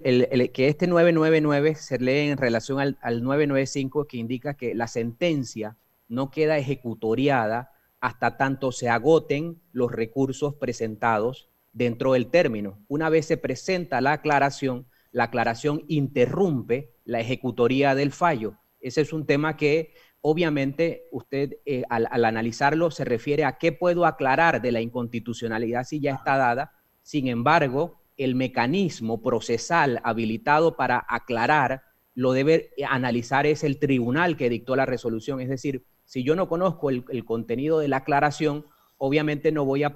[0.54, 5.76] que este 999 se lee en relación al, al 995 que indica que la sentencia
[6.08, 12.80] no queda ejecutoriada hasta tanto se agoten los recursos presentados dentro del término.
[12.88, 18.58] Una vez se presenta la aclaración, la aclaración interrumpe la ejecutoría del fallo.
[18.80, 23.72] Ese es un tema que obviamente usted eh, al, al, analizarlo se refiere a qué
[23.72, 26.74] puedo aclarar de la inconstitucionalidad si ya está dada.
[27.02, 31.84] Sin embargo, el mecanismo procesal habilitado para aclarar
[32.16, 36.48] lo debe analizar es el tribunal que dictó la resolución, es decir, si yo no
[36.48, 38.66] conozco el, contenido de la aclaración,
[38.98, 39.94] obviamente no voy a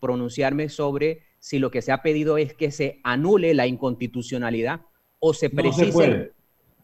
[0.00, 4.82] pronunciarme sobre si lo que se ha pedido es que se anule la inconstitucionalidad
[5.18, 5.86] o se precise.
[5.86, 6.32] No se puede,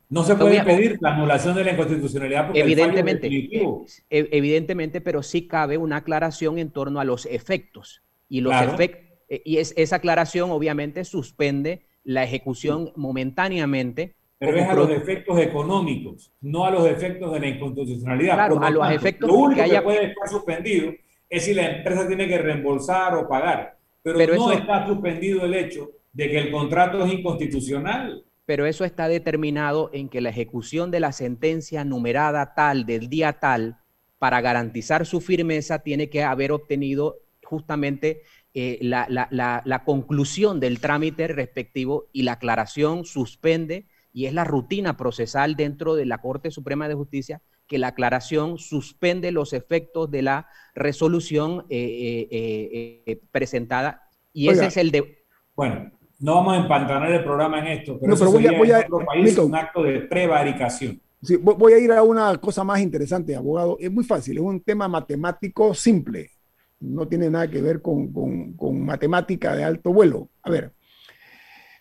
[0.09, 5.47] no se puede pedir la anulación de la inconstitucionalidad porque evidentemente, e, evidentemente, pero sí
[5.47, 8.03] cabe una aclaración en torno a los efectos.
[8.29, 14.69] Y los efectos eh, y es, esa aclaración obviamente suspende la ejecución momentáneamente pero es
[14.69, 18.35] a los efectos económicos, no a los efectos de la inconstitucionalidad.
[18.35, 19.83] Claro, a los efectos lo único que, haya...
[19.83, 20.93] puede estar suspendido
[21.29, 25.91] es si la empresa tiene que reembolsar o pagar, pero, no está suspendido el hecho
[26.13, 28.25] de que el contrato es inconstitucional.
[28.47, 33.35] Pero eso está determinado en que la ejecución de la sentencia numerada tal del día
[33.35, 33.79] tal,
[34.19, 38.23] para garantizar su firmeza, tiene que haber obtenido justamente
[38.57, 45.57] eh, la, conclusión del trámite respectivo y la aclaración suspende, y es la rutina procesal
[45.57, 50.49] dentro de la Corte Suprema de Justicia, que la aclaración suspende los efectos de la
[50.75, 52.29] resolución eh,
[53.07, 54.05] eh, presentada.
[54.33, 55.25] Y ese es el de...
[55.55, 55.91] Bueno,
[56.21, 59.37] no vamos a empantanar el programa en esto, pero, eso voy a, voy a, país
[59.37, 61.01] un acto de prevaricación.
[61.21, 63.77] Sí, voy a ir a una cosa más interesante, abogado.
[63.81, 66.31] Es muy fácil, es un tema matemático simple
[66.85, 68.13] no tiene nada que ver con,
[68.85, 70.29] matemática de alto vuelo.
[70.43, 70.73] A ver,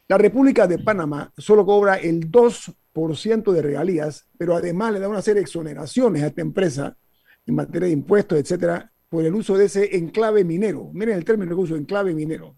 [0.08, 5.22] la República de Panamá solo cobra el 2% de regalías, pero además le da una
[5.22, 6.98] serie de exoneraciones a esta empresa
[7.46, 10.90] en materia de impuestos, etcétera, por el uso de ese enclave minero.
[10.94, 12.58] Miren el término que uso, enclave minero.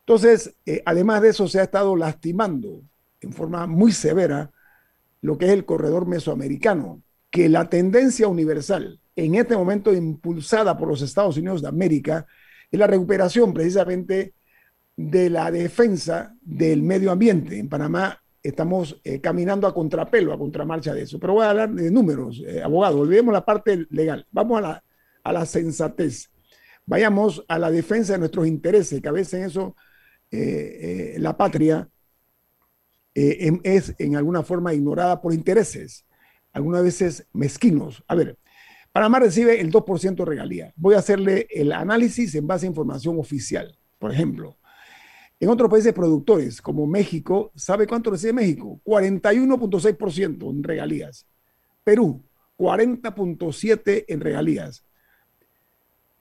[0.00, 2.82] Entonces, eh, además de eso, se ha estado lastimando
[3.20, 4.50] en forma muy severa
[5.20, 10.88] lo que es el corredor mesoamericano, que la tendencia universal en este momento impulsada por
[10.88, 12.26] los Estados Unidos de América
[12.70, 14.34] es la recuperación precisamente
[15.08, 17.58] de la defensa del medio ambiente.
[17.58, 21.18] En Panamá estamos eh, caminando a contrapelo, a contramarcha de eso.
[21.18, 23.00] Pero voy a hablar de números, eh, abogado.
[23.00, 24.26] Olvidemos la parte legal.
[24.30, 24.84] Vamos a la,
[25.24, 26.30] a la sensatez.
[26.84, 29.74] Vayamos a la defensa de nuestros intereses, que a veces eso,
[30.30, 31.88] eh, la patria
[33.14, 36.04] em, es en alguna forma ignorada por intereses,
[36.52, 38.04] algunas veces mezquinos.
[38.06, 38.38] A ver,
[38.92, 40.74] Panamá recibe el 2% de regalía.
[40.76, 43.78] Voy a hacerle el análisis en base a información oficial.
[43.98, 44.59] Por ejemplo,
[45.40, 48.78] en otros países productores como México, ¿sabe cuánto recibe México?
[48.84, 51.26] 41.6% en regalías.
[51.82, 52.22] Perú,
[52.58, 54.84] 40.7% en regalías.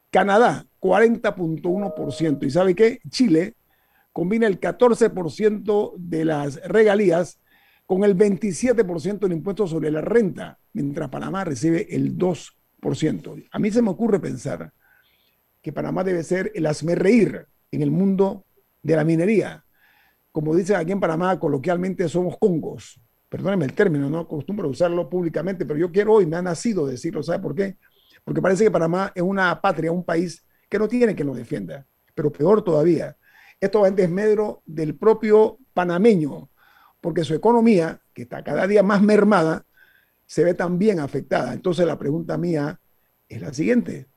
[0.09, 2.45] Canadá, 40.1%.
[2.45, 2.99] ¿Y sabe qué?
[3.09, 3.55] Chile
[4.13, 7.39] combina el 14% de las regalías
[7.86, 13.47] con el 27% del impuesto sobre la renta, mientras Panamá recibe el 2%.
[13.51, 14.72] A mí se me ocurre pensar
[15.61, 18.45] que Panamá debe ser el reír en el mundo
[18.82, 19.65] de la minería.
[20.32, 22.99] Como dicen aquí en Panamá, coloquialmente somos congos.
[23.30, 27.21] Perdónenme el término, no acostumbro usarlo públicamente, pero yo quiero hoy, me ha nacido decirlo,
[27.21, 27.77] ¿sabe por qué?
[28.23, 31.86] Porque parece que Panamá es una patria, un país que no tiene que lo defienda.
[32.15, 33.17] Pero peor todavía,
[33.59, 36.49] esto va en desmedro del propio panameño,
[37.01, 39.65] porque su economía, que está cada día más mermada,
[40.25, 41.53] se ve también afectada.
[41.53, 42.80] Entonces la pregunta mía
[43.27, 44.07] es la siguiente.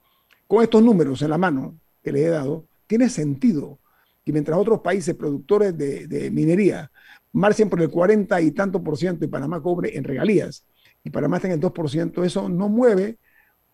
[0.46, 3.78] Con estos números en la mano que le he dado, tiene sentido
[4.24, 6.90] que mientras otros países productores de, minería
[7.32, 10.66] marchen por el 40 y tanto por ciento y Panamá cobre en regalías
[11.02, 13.18] y Panamá está en el 2%, eso no mueve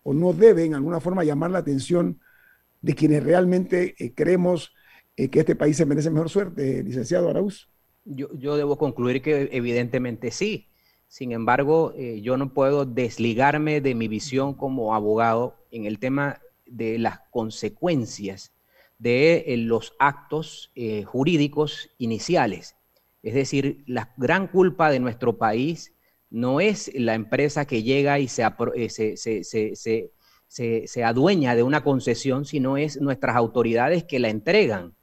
[0.02, 2.20] o no debe en alguna forma llamar la atención
[2.80, 4.72] de quienes realmente eh, creemos
[5.16, 7.68] eh, que este país se merece mejor suerte, licenciado Araúz.
[8.04, 10.68] Yo, yo debo concluir que evidentemente sí.
[11.08, 16.40] Sin embargo, eh, yo no puedo desligarme de mi visión como abogado en el tema
[16.66, 18.52] de las consecuencias
[18.98, 22.76] de eh, los actos eh, jurídicos iniciales.
[23.22, 25.94] Es decir, la gran culpa de nuestro país
[26.30, 28.44] no es la empresa que llega y se,
[30.48, 34.94] se, adueña de una concesión, sino es nuestras autoridades que la entregan.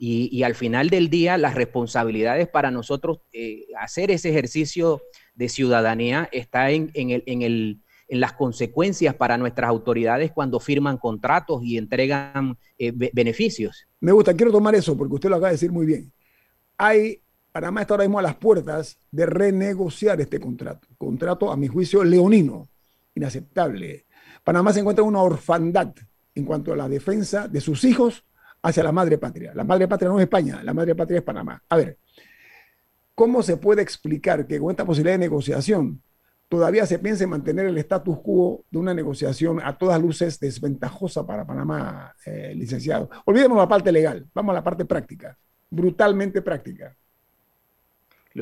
[0.00, 3.18] Y, al final del día, las responsabilidades para nosotros
[3.80, 5.02] hacer ese ejercicio
[5.34, 11.62] de ciudadanía está en, en, el, en, las consecuencias para nuestras autoridades cuando firman contratos
[11.62, 13.86] y entregan eh, beneficios.
[14.00, 16.12] Me gusta, quiero tomar eso porque usted lo acaba de decir muy bien.
[16.76, 17.20] Hay,
[17.52, 20.88] Panamá está ahora mismo a las puertas de renegociar este contrato.
[20.96, 22.68] Contrato, a mi juicio, leonino,
[23.14, 24.06] inaceptable.
[24.44, 25.92] Panamá se encuentra en una orfandad
[26.34, 28.24] en cuanto a la defensa de sus hijos
[28.62, 29.52] hacia la madre patria.
[29.54, 31.62] La madre patria no es España, la madre patria es Panamá.
[31.68, 31.98] A ver,
[33.18, 36.00] ¿Cómo se puede explicar que con esta posibilidad de negociación
[36.48, 41.26] todavía se piense en mantener el status quo de una negociación a todas luces desventajosa
[41.26, 43.10] para Panamá, eh, licenciado?
[43.26, 45.38] Olvidemos la parte legal, vamos a la parte práctica,
[45.70, 46.96] brutalmente práctica.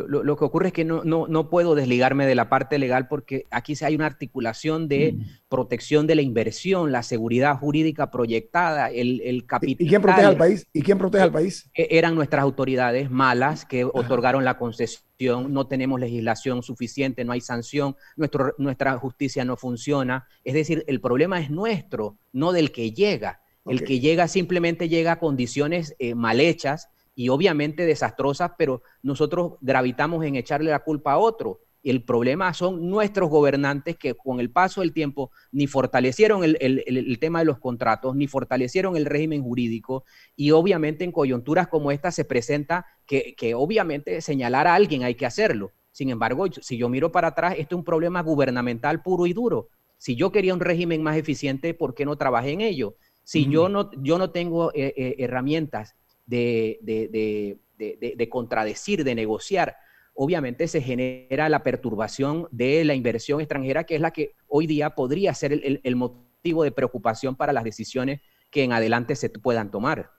[0.05, 3.75] Lo, que ocurre es que no, no, puedo desligarme de la parte legal porque aquí
[3.83, 5.25] hay una articulación de mm.
[5.49, 9.87] protección de la inversión, la seguridad jurídica proyectada, el, el capital.
[9.87, 10.67] ¿Y quién protege al país?
[10.73, 11.71] ¿Y quién protege al país?
[11.75, 17.41] E, eran nuestras autoridades malas que otorgaron la concesión, no tenemos legislación suficiente, no hay
[17.41, 20.27] sanción, nuestro, nuestra justicia no funciona.
[20.45, 23.41] Es decir, el problema es nuestro, no del que llega.
[23.65, 29.55] El que llega simplemente llega a condiciones eh, mal hechas y obviamente desastrosas, pero nosotros
[29.63, 31.63] gravitamos en echarle la culpa a otro.
[31.83, 37.39] El problema son nuestros gobernantes que con el paso del tiempo ni fortalecieron el, tema
[37.39, 40.05] de los contratos, ni fortalecieron el régimen jurídico
[40.37, 45.15] y obviamente en coyunturas como esta se presenta que, que obviamente señalar a alguien hay
[45.15, 45.73] que hacerlo.
[45.93, 49.71] Sin embargo, si yo miro para atrás, este es un problema gubernamental puro y duro.
[49.97, 52.97] Si yo quería un régimen más eficiente, ¿por qué no trabajé en ello?
[53.25, 55.95] Si yo, no, yo no tengo herramientas
[56.27, 59.77] de, de, de, contradecir, de negociar,
[60.15, 64.91] obviamente se genera la perturbación de la inversión extranjera, que es la que hoy día
[64.91, 68.21] podría ser el, motivo de preocupación para las decisiones
[68.51, 70.11] que en adelante se puedan tomar.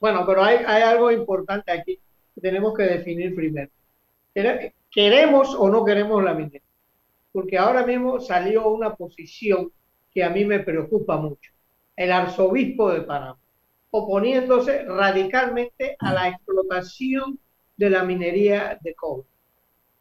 [0.00, 1.98] Bueno, pero hay, hay algo importante aquí
[2.34, 3.70] que tenemos que definir primero.
[4.90, 6.62] ¿Queremos o no queremos la minería?
[7.32, 9.72] Porque ahora mismo salió una posición
[10.12, 11.52] que a mí me preocupa mucho.
[11.96, 13.38] El arzobispo de Panamá,
[13.92, 17.38] oponiéndose radicalmente a la explotación
[17.76, 19.26] de la minería de cobre.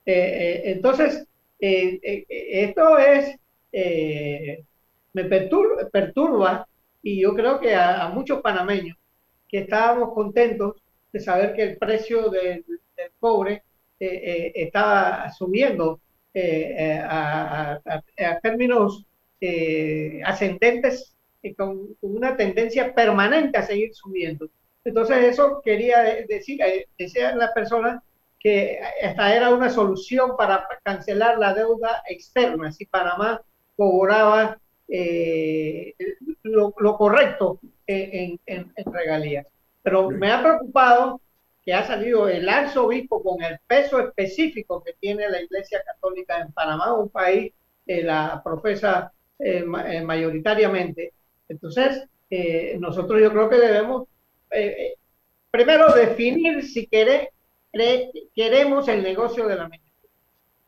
[0.06, 1.28] Eh, eh, entonces,
[1.60, 3.36] eh, esto es,
[5.14, 6.68] me perturba,
[7.04, 8.98] y yo creo que a, muchos panameños
[9.48, 10.82] que estábamos contentos
[11.12, 12.64] de saber que el precio del,
[13.20, 13.64] cobre
[14.00, 16.00] estaba subiendo
[16.34, 17.80] a,
[18.42, 19.06] términos
[20.24, 21.16] ascendentes
[21.58, 24.50] con, una tendencia permanente a seguir subiendo.
[24.84, 26.60] Entonces eso quería decir,
[26.98, 28.04] decía la persona
[28.40, 33.42] que esta era una solución para cancelar la deuda externa, si Panamá
[33.76, 35.94] cobraba eh,
[36.44, 39.46] lo, correcto en, en, regalías.
[39.84, 41.22] Pero me ha preocupado
[41.64, 46.52] que ha salido el arzobispo con el peso específico que tiene la Iglesia Católica en
[46.52, 47.54] Panamá, un país
[47.86, 51.14] que la profesa eh, eh, mayoritariamente.
[51.52, 52.04] Entonces,
[52.80, 54.08] nosotros yo creo que debemos
[55.52, 57.32] primero definir si quiere
[58.36, 59.92] queremos el negocio de la minería.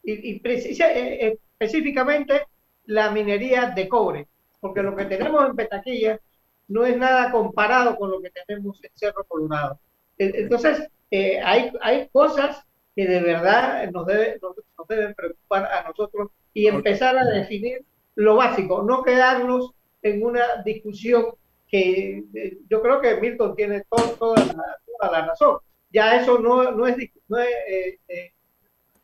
[0.04, 2.44] Y, eh, eh, específicamente
[2.86, 4.28] la minería de cobre,
[4.60, 6.20] porque lo que tenemos en Petaquilla
[6.68, 9.80] no es nada comparado con lo que tenemos en Cerro Colorado.
[10.18, 12.64] Entonces, eh, hay, hay cosas
[12.96, 14.56] que de verdad nos, debe, nos,
[14.88, 17.84] deben preocupar a nosotros y empezar a definir
[18.16, 19.74] lo básico, no quedarnos
[20.04, 21.26] en una discusión
[21.68, 22.24] que
[22.70, 25.58] yo creo que Milton tiene toda, toda la razón
[25.94, 26.98] ya eso no, no, es,
[27.28, 28.32] no, es, eh, eh,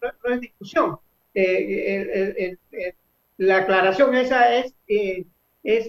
[0.02, 0.98] no, es discusión.
[1.36, 2.58] Eh,
[3.38, 5.88] la aclaración esa es, es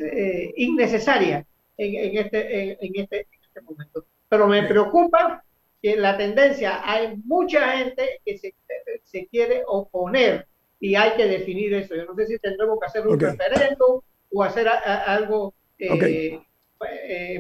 [0.56, 1.46] innecesaria
[1.78, 4.04] en, en, este, en, este, este, momento.
[4.28, 5.42] Pero me preocupa
[5.82, 8.54] que la tendencia, hay mucha gente que se,
[9.02, 10.46] se quiere oponer
[10.78, 11.96] y hay que definir eso.
[11.96, 14.02] Yo no sé si tendremos que hacer un referéndum
[14.33, 15.55] o hacer algo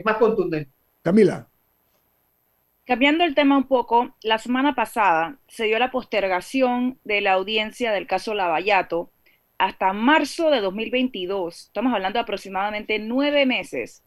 [0.04, 0.70] más contundente.
[1.02, 1.48] Camila.
[2.84, 7.92] Cambiando el tema un poco, la semana pasada se dio la postergación de la audiencia
[7.92, 9.12] del caso Lavallato
[9.58, 11.66] hasta marzo de 2022.
[11.66, 14.02] Estamos hablando de aproximadamente nueve meses.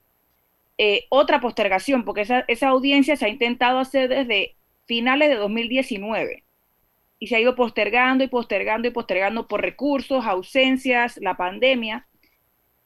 [0.78, 6.44] Eh, otra postergación, porque esa, esa audiencia se ha intentado hacer desde finales de 2019
[7.20, 12.08] y se ha ido postergando y postergando y postergando por recursos, ausencias, la pandemia.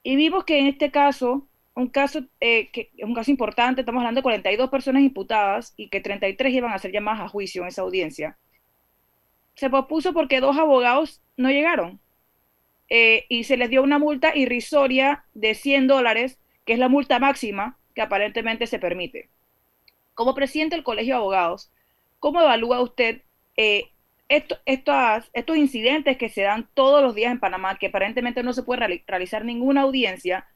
[0.08, 3.99] Y vimos que en este caso un caso, eh, que es un caso importante, estamos
[3.99, 7.68] hablando de 42 personas imputadas y que 33 iban a ser llamadas a juicio en
[7.68, 8.38] esa audiencia.
[9.55, 11.99] Se pospuso porque dos abogados no llegaron
[12.89, 17.20] eh, y se les dio una multa irrisoria de 100 dólares, que es la multa
[17.20, 19.30] máxima que aparentemente se permite.
[20.14, 21.70] Como presidente del Colegio de Abogados,
[22.20, 23.24] ¿cómo evalúa usted
[23.58, 23.91] eh,
[24.30, 24.59] estos,
[25.34, 29.01] estos incidentes que se dan todos los días en Panamá, que aparentemente no se puede
[29.05, 30.47] realizar ninguna audiencia?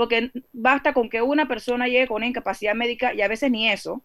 [0.00, 3.68] porque basta con que una persona llegue con una incapacidad médica y a veces ni
[3.68, 4.02] eso,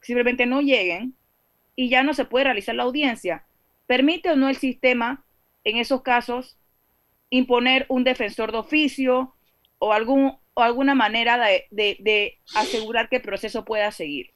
[0.00, 1.14] simplemente no lleguen
[1.76, 3.44] y ya no se puede realizar la audiencia.
[3.86, 5.22] ¿Permite o no el sistema
[5.64, 6.56] en esos casos
[7.28, 9.34] imponer un defensor de oficio
[9.78, 11.38] o, algún, o alguna manera
[11.70, 14.30] de, asegurar que el proceso pueda seguir?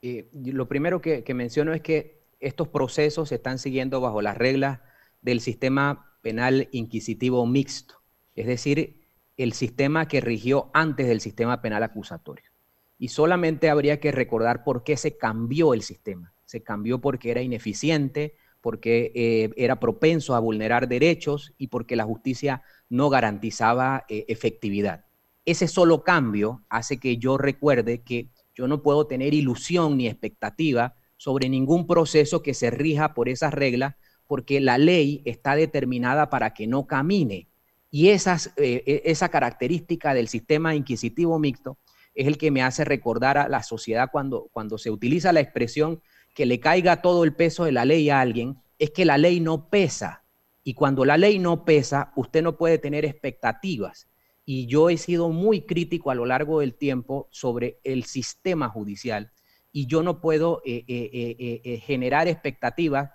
[0.00, 2.16] Eh, lo primero que menciono es que
[2.46, 4.80] estos procesos se están siguiendo bajo las reglas
[5.20, 7.96] del sistema penal inquisitivo mixto,
[8.34, 9.04] es decir,
[9.36, 12.50] el sistema que rigió antes del sistema penal acusatorio.
[12.98, 16.32] Y solamente habría que recordar por qué se cambió el sistema.
[16.46, 22.04] Se cambió porque era ineficiente, porque eh, era propenso a vulnerar derechos y porque la
[22.04, 25.04] justicia no garantizaba eh, efectividad.
[25.44, 30.94] Ese solo cambio hace que yo recuerde que yo no puedo tener ilusión ni expectativa
[31.16, 33.94] sobre ningún proceso que se rija por esas reglas,
[34.26, 37.48] porque la ley está determinada para que no camine.
[37.90, 38.18] Y eh,
[38.56, 41.78] e, esa característica del sistema inquisitivo mixto
[42.14, 46.00] es el que me hace recordar a la sociedad cuando, cuando se utiliza la expresión
[46.34, 49.40] que le caiga todo el peso de la ley a alguien, es que la ley
[49.40, 50.24] no pesa.
[50.64, 54.08] Y cuando la ley no pesa, usted no puede tener expectativas.
[54.44, 59.32] Y yo he sido muy crítico a lo largo del tiempo sobre el sistema judicial.
[59.76, 63.10] Y yo no puedo eh, eh, generar expectativas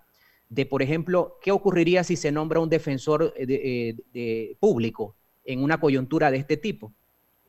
[0.51, 5.79] de, por ejemplo, qué ocurriría si se nombra un defensor eh, de, público en una
[5.79, 6.93] coyuntura de este tipo.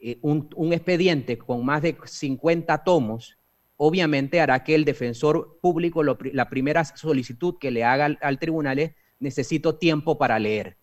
[0.00, 3.38] eh, un, expediente con más de 50 tomos,
[3.76, 8.92] obviamente hará que el defensor público, la primera solicitud que le haga al, tribunal es,
[9.18, 10.76] necesito tiempo para leer.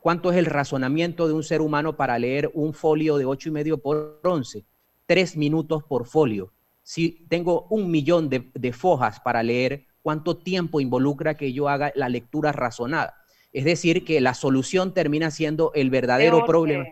[0.00, 3.52] ¿Cuánto es el razonamiento de un ser humano para leer un folio de 8 y
[3.52, 4.64] medio por 11?
[5.04, 6.54] Tres minutos por folio.
[6.86, 11.90] Si tengo un millón de, de fojas para leer, ¿cuánto tiempo involucra que yo haga
[11.96, 13.16] la lectura razonada?
[13.52, 16.84] Es decir, que la solución termina siendo el verdadero problema.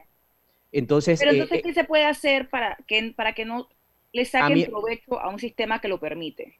[0.73, 3.69] Entonces, Pero entonces, eh, ¿qué se puede hacer para que, para que no
[4.13, 6.59] le saquen provecho a un sistema que lo permite?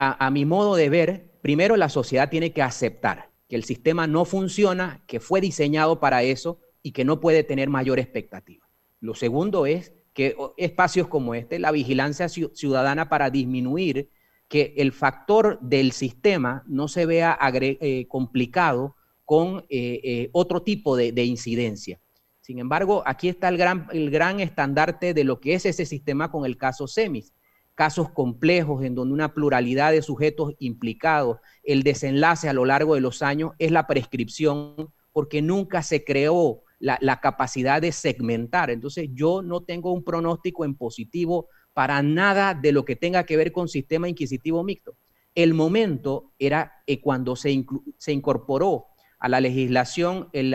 [0.00, 4.24] A, mi modo de ver, primero la sociedad tiene que aceptar que el sistema no
[4.24, 8.66] funciona, que fue diseñado para eso y que no puede tener mayor expectativa.
[8.98, 14.10] Lo segundo es que espacios como este, la vigilancia ciudadana para disminuir
[14.48, 20.94] que el factor del sistema no se vea eh, complicado con eh, eh, otro tipo
[20.94, 22.00] de, incidencia.
[22.42, 26.30] Sin embargo, aquí está el gran, el gran estandarte de lo que es ese sistema
[26.30, 27.32] con el caso SEMIS.
[27.74, 33.00] Casos complejos en donde una pluralidad de sujetos implicados, el desenlace a lo largo de
[33.00, 38.70] los años es la prescripción, porque nunca se creó la, capacidad de segmentar.
[38.70, 43.36] Entonces, yo no tengo un pronóstico en positivo para nada de lo que tenga que
[43.36, 44.96] ver con sistema inquisitivo mixto.
[45.34, 47.64] El momento era eh, cuando se,
[47.98, 48.86] se incorporó
[49.18, 50.52] a la legislación el,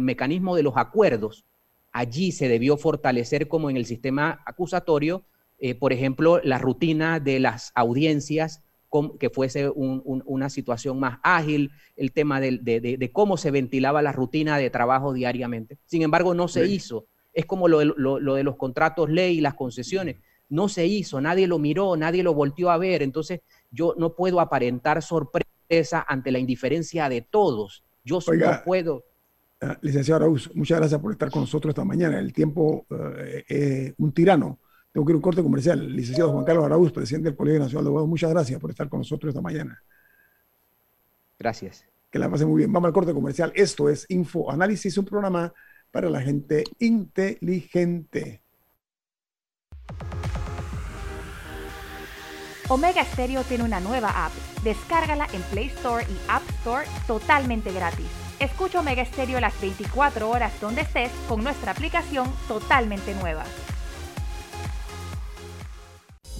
[0.00, 1.44] mecanismo de los acuerdos,
[1.92, 5.24] allí se debió fortalecer como en el sistema acusatorio,
[5.58, 8.64] eh, por ejemplo, la rutina de las audiencias,
[9.18, 14.70] que fuese una situación más ágil, el tema de, cómo se ventilaba la rutina de
[14.70, 15.78] trabajo diariamente.
[15.84, 17.06] Sin embargo, no se hizo.
[17.32, 20.16] Es como lo, lo de los contratos ley y las concesiones.
[20.48, 23.02] No se hizo, nadie lo miró, nadie lo volteó a ver.
[23.02, 27.84] entonces yo no puedo aparentar sorpresa ante la indiferencia de todos.
[28.04, 29.04] Yo no puedo.
[29.60, 32.18] Ah, licenciado Arauz, muchas gracias por estar con nosotros esta mañana.
[32.18, 34.58] El tiempo es eh, eh, un tirano.
[34.92, 35.94] Tengo que ir a un corte comercial.
[35.94, 39.00] Licenciado Juan Carlos Arauz, presidente del Colegio Nacional de Abogados, muchas gracias por estar con
[39.00, 39.82] nosotros esta mañana.
[41.38, 41.84] Gracias.
[42.10, 42.72] Que la pase muy bien.
[42.72, 43.52] Vamos al corte comercial.
[43.54, 45.52] Esto es Info Análisis, un programa
[45.90, 48.42] para la gente inteligente.
[52.68, 54.32] Omega Stereo tiene una nueva app.
[54.62, 58.06] Descárgala en Play Store y App Store totalmente gratis.
[58.38, 63.44] Escucha Omega Stereo las 24 horas donde estés con nuestra aplicación totalmente nueva.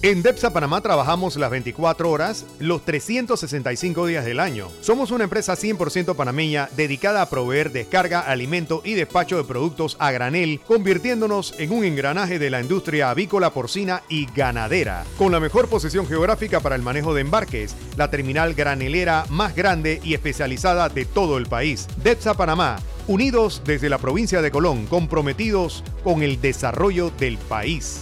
[0.03, 4.69] En DEPSA Panamá trabajamos las 24 horas, los 365 días del año.
[4.81, 10.11] Somos una empresa 100% panameña dedicada a proveer descarga, alimento y despacho de productos a
[10.11, 15.03] granel, convirtiéndonos en un engranaje de la industria avícola, porcina y ganadera.
[15.19, 20.01] Con la mejor posición geográfica para el manejo de embarques, la terminal granelera más grande
[20.03, 21.87] y especializada de todo el país.
[22.03, 28.01] DEPSA Panamá, unidos desde la provincia de Colón, comprometidos con el desarrollo del país.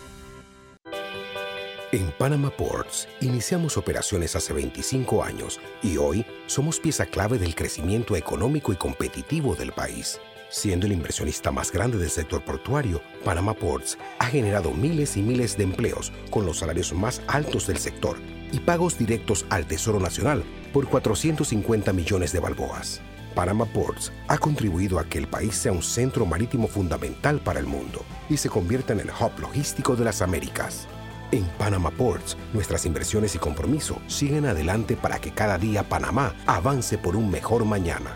[1.93, 8.15] En Panama Ports iniciamos operaciones hace 25 años y hoy somos pieza clave del crecimiento
[8.15, 10.17] económico y competitivo del país.
[10.49, 15.57] Siendo el inversionista más grande del sector portuario, Panama Ports ha generado miles y miles
[15.57, 18.15] de empleos con los salarios más altos del sector
[18.53, 23.01] y pagos directos al Tesoro Nacional por 450 millones de balboas.
[23.35, 27.65] Panama Ports ha contribuido a que el país sea un centro marítimo fundamental para el
[27.65, 30.87] mundo y se convierta en el hub logístico de las Américas.
[31.31, 36.97] En Panama Ports, nuestras inversiones y compromiso siguen adelante para que cada día Panamá avance
[36.97, 38.11] por un mejor mañana.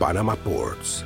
[0.00, 1.04] Panama Ports.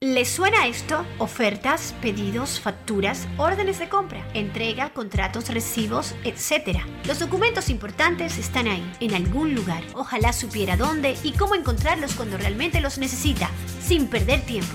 [0.00, 1.04] ¿Les suena esto?
[1.18, 6.78] Ofertas, pedidos, facturas, órdenes de compra, entrega, contratos, recibos, etc.
[7.04, 9.82] Los documentos importantes están ahí, en algún lugar.
[9.94, 13.50] Ojalá supiera dónde y cómo encontrarlos cuando realmente los necesita,
[13.80, 14.74] sin perder tiempo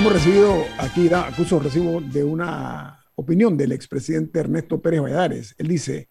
[0.00, 5.54] Hemos recibido aquí, da, acuso recibo de una opinión del expresidente Ernesto Pérez Valladares.
[5.58, 6.08] Él dice,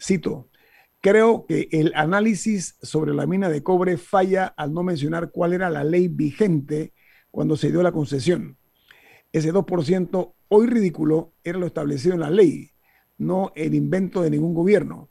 [0.00, 0.50] cito,
[1.00, 5.68] creo que el análisis sobre la mina de cobre falla al no mencionar cuál era
[5.68, 6.92] la ley vigente
[7.32, 8.56] cuando se dio la concesión.
[9.32, 12.70] Ese 2% hoy ridículo era lo establecido en la ley,
[13.18, 15.10] no el invento de ningún gobierno.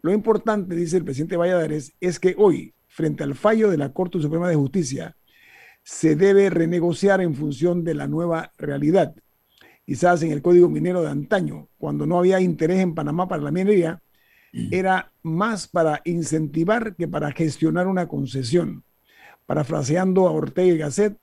[0.00, 4.20] Lo importante, dice el presidente Valladares, es que hoy, frente al fallo de la Corte
[4.20, 5.16] Suprema de Justicia,
[5.88, 9.14] se debe renegociar en función de la nueva realidad.
[9.86, 13.50] Quizás en el código minero de antaño, cuando no había interés en Panamá para la
[13.50, 14.02] minería,
[14.52, 14.68] mm.
[14.70, 18.84] era más para incentivar que para gestionar una concesión.
[19.46, 21.16] Parafraseando a Ortega y Gasset,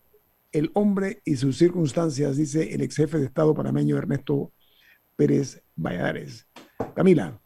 [0.51, 4.51] el hombre y sus circunstancias, dice el ex jefe de Estado panameño Ernesto
[5.15, 6.47] Pérez Valladares.
[6.95, 7.39] Camila.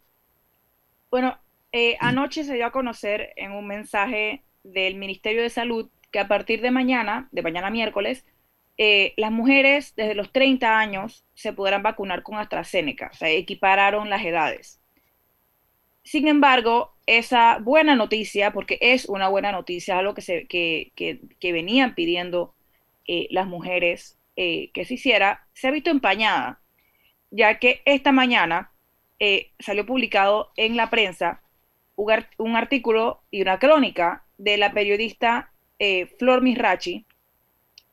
[1.10, 1.38] Bueno,
[1.70, 6.28] eh, anoche se dio a conocer en un mensaje del Ministerio de Salud que a
[6.28, 8.24] partir de mañana, de mañana miércoles,
[8.78, 14.08] eh, las mujeres desde los 30 años se podrán vacunar con AstraZeneca, o sea, equipararon
[14.08, 14.80] las edades.
[16.02, 21.52] Sin embargo, esa buena noticia, porque es una buena noticia, algo que, se, que, que,
[21.52, 22.54] venían pidiendo
[23.06, 26.62] eh, las mujeres eh, que se hiciera, se ha visto empañada,
[27.30, 28.72] ya que esta mañana
[29.58, 31.42] salió publicado en la prensa
[32.38, 35.49] un artículo y una crónica de la periodista
[35.80, 37.06] eh, Flor Misrachi,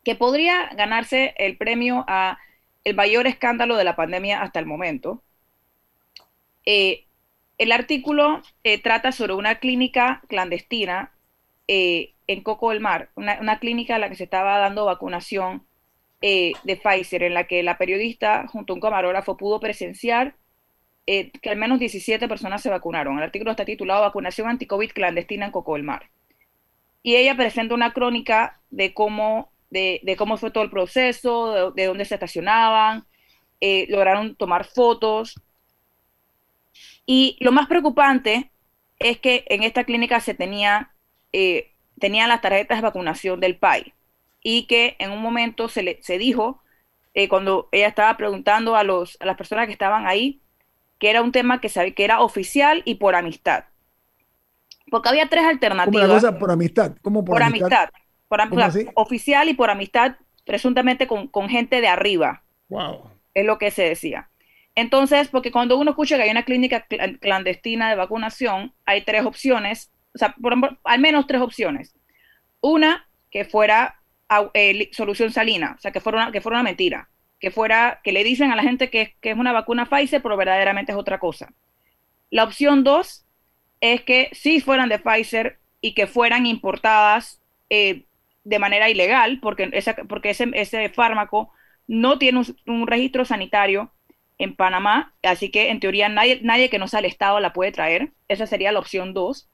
[0.04, 2.38] que podría ganarse el premio a
[2.84, 5.24] el mayor escándalo de la pandemia hasta el momento.
[6.66, 7.06] Eh,
[7.58, 11.14] el artículo eh, trata sobre una clínica clandestina
[11.70, 15.66] en Coco del Mar, una, clínica en la que se estaba dando vacunación
[16.22, 20.36] de Pfizer, en la que la periodista junto a un camarógrafo pudo presenciar
[21.06, 23.18] que al menos 17 personas se vacunaron.
[23.18, 26.10] El artículo está titulado Vacunación anti-COVID clandestina en Coco del Mar
[27.08, 32.04] y ella presenta una crónica de cómo, de, cómo fue todo el proceso, de, dónde
[32.04, 33.06] se estacionaban,
[33.62, 35.40] eh, lograron tomar fotos.
[37.06, 38.52] Y lo más preocupante
[39.00, 40.92] es que en esta clínica se tenía,
[41.32, 43.94] eh, tenían las tarjetas de vacunación del PAI
[44.44, 46.62] y que en un momento se, le, se dijo,
[47.14, 50.42] eh, cuando ella estaba preguntando a, los, a las personas que estaban ahí,
[51.00, 53.64] que era un tema que, que era oficial y por amistad.
[54.90, 56.24] Porque había tres alternativas.
[56.24, 56.92] ¿Cómo por amistad?
[57.02, 57.90] ¿Cómo por, amistad?
[58.28, 58.74] Por amistad.
[58.96, 60.16] oficial y por amistad,
[60.46, 62.44] presuntamente con, gente de arriba.
[62.70, 63.12] Wow.
[63.34, 64.30] Es lo que se decía.
[64.76, 66.86] Entonces, porque cuando uno escucha que hay una clínica
[67.20, 71.96] clandestina de vacunación, hay tres opciones, o sea, por, al menos tres opciones.
[72.62, 73.96] Una, que fuera
[74.54, 77.10] eh, solución salina, o sea, que fuera, una, que fuera una mentira,
[77.40, 80.38] que fuera, que le dicen a la gente que, que es una vacuna Pfizer, pero
[80.38, 81.50] verdaderamente es otra cosa.
[82.30, 83.27] La opción dos,
[83.82, 88.04] es que si fueran de Pfizer y que fueran importadas eh,
[88.44, 89.70] de manera ilegal, porque,
[90.08, 91.52] porque ese, ese, fármaco
[91.88, 93.92] no tiene un, registro sanitario
[94.38, 97.72] en Panamá, así que en teoría nadie, nadie que no sea el Estado la puede
[97.72, 98.12] traer.
[98.28, 99.50] Esa sería la opción 2.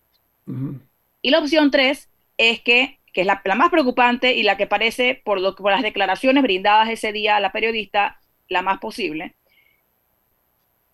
[1.21, 5.21] Y la opción 3 es que, que es la, más preocupante y la que parece,
[5.24, 8.19] por, lo, por las declaraciones brindadas ese día a la periodista,
[8.49, 9.36] la más posible,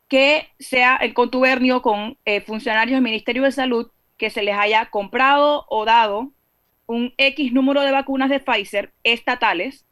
[0.09, 4.87] que sea el contubernio con eh, funcionarios del Ministerio de Salud que se les haya
[4.87, 6.33] comprado o dado
[6.87, 9.85] un X número de vacunas de Pfizer estatales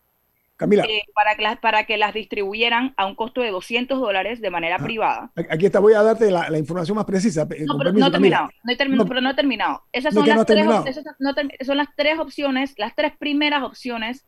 [0.59, 4.49] eh, para, que las, para que las distribuyeran a un costo de 200 dólares de
[4.49, 5.31] manera privada.
[5.51, 7.43] Aquí está, voy a darte la, información más precisa.
[7.43, 9.83] No, pero no he terminado, no he terminado, pero no he terminado.
[9.91, 10.65] Esas son, las tres,
[11.63, 14.25] son las tres opciones, las tres primeras opciones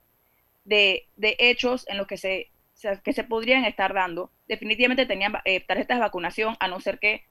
[0.66, 2.52] de, de hechos en los que se
[3.04, 4.32] que se podrían estar dando.
[4.48, 7.26] Definitivamente tenían eh, tarjetas de vacunación, a no ser que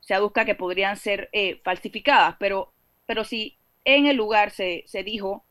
[0.00, 2.72] se aduzca que podrían ser eh, falsificadas, pero,
[3.06, 5.44] pero si en el lugar se, se, dijo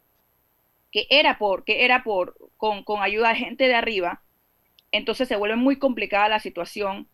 [0.91, 4.21] que era por, que era por, con, con ayuda de gente de arriba,
[4.91, 7.07] entonces se vuelve muy complicada la situación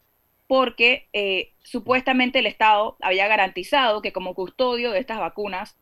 [0.48, 5.78] porque eh, supuestamente el Estado había garantizado que como custodio de estas vacunas,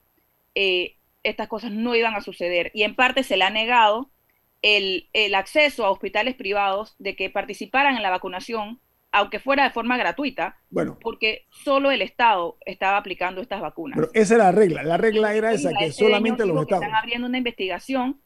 [1.23, 2.71] estas cosas no iban a suceder.
[2.73, 4.09] Y en parte se le ha negado
[4.61, 8.79] el, acceso a hospitales privados de que participaran en la vacunación,
[9.11, 13.97] aunque fuera de forma gratuita, bueno, porque solo el Estado estaba aplicando estas vacunas.
[13.97, 16.83] Pero esa era la regla, la regla era esa, que solamente los Estados.
[16.83, 18.21] Están abriendo una investigación,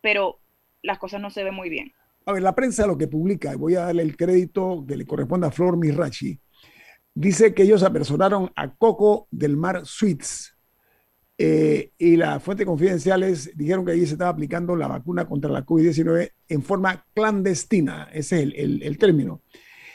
[0.00, 0.40] pero
[0.82, 1.92] las cosas no se ven muy bien.
[2.24, 5.06] A ver, la prensa lo que publica, y voy a darle el crédito que le
[5.06, 6.40] corresponde a Flor Mirachi,
[7.14, 10.56] dice que ellos apersonaron a Coco del Mar Suites,
[11.44, 15.66] eh, y las fuentes confidenciales dijeron que allí se estaba aplicando la vacuna contra la
[15.66, 19.42] COVID-19 en forma clandestina, ese es el, el, término.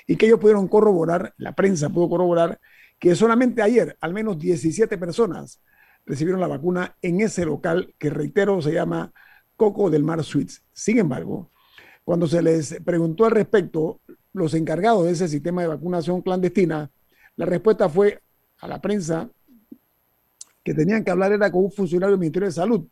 [0.06, 2.60] Y que ellos pudieron corroborar, la prensa pudo corroborar,
[3.00, 5.62] que solamente ayer al menos 17 personas
[6.06, 9.14] recibieron la vacuna en ese local que, reitero, se llama
[9.56, 10.66] Coco del Mar Suites.
[10.74, 11.50] Sin embargo,
[12.04, 14.02] cuando se les preguntó al respecto,
[14.34, 16.92] los encargados de ese sistema de vacunación clandestina,
[17.38, 18.22] la respuesta fue
[18.58, 19.30] a la prensa
[20.68, 22.90] que tenían que hablar era con un funcionario del Ministerio de Salud,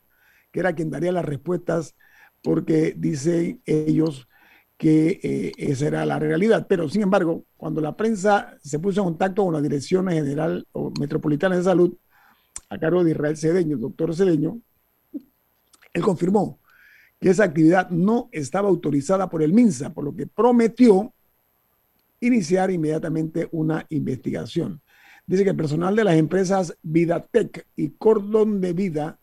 [0.49, 1.93] que era quien daría las respuestas,
[2.41, 4.30] porque dicen ellos
[4.78, 6.67] que eh, esa era la realidad.
[6.69, 10.93] Pero, sin embargo, cuando la prensa se puso en contacto con la Dirección General o
[11.01, 11.97] Metropolitana de Salud,
[12.69, 14.61] a cargo de Israel Cedeño, el doctor Cedeño,
[15.91, 16.61] él confirmó
[17.19, 21.13] que esa actividad no estaba autorizada por el MINSA, por lo que prometió
[22.21, 24.82] iniciar inmediatamente una investigación.
[25.28, 29.19] Dice que el personal de las empresas Vidatec y Cordón de Vida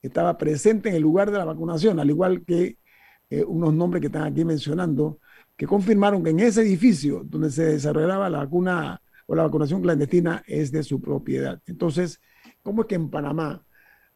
[0.00, 2.78] estaba presente en el lugar de la vacunación, al igual que
[3.28, 5.18] eh, unos nombres que están aquí mencionando,
[5.56, 10.42] que confirmaron que en ese edificio donde se desarrollaba la vacuna o la vacunación clandestina
[10.46, 11.60] es de su propiedad.
[11.66, 12.20] Entonces,
[12.62, 13.64] ¿cómo es que en Panamá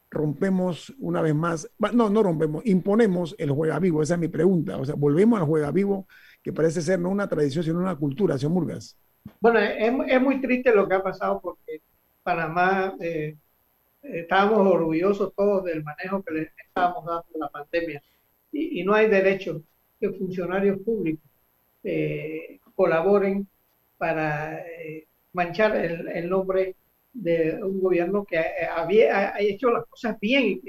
[0.09, 4.01] rompemos una vez más, no, no rompemos, imponemos el juega vivo?
[4.01, 4.77] Esa es mi pregunta.
[4.77, 6.07] O sea, volvemos al juega vivo,
[6.41, 8.97] que parece ser no una tradición, sino una cultura, señor Murgas.
[9.39, 11.81] Bueno, es, muy triste lo que ha pasado porque
[12.23, 13.35] Panamá eh,
[14.01, 18.01] estábamos orgullosos todos del manejo que le estábamos dando a la pandemia.
[18.51, 19.61] Y, no hay derecho
[19.99, 21.29] que funcionarios públicos
[21.83, 23.47] eh, colaboren
[23.97, 26.75] para eh, manchar el, nombre
[27.13, 28.39] de un gobierno que
[28.75, 30.61] había ha hecho las cosas bien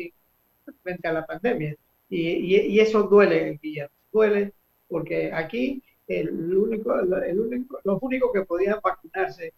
[0.82, 1.76] frente a la pandemia.
[2.08, 4.52] Y, eso duele, Guillermo, duele
[4.88, 9.52] porque aquí el único, el único, los únicos que podían vacunarse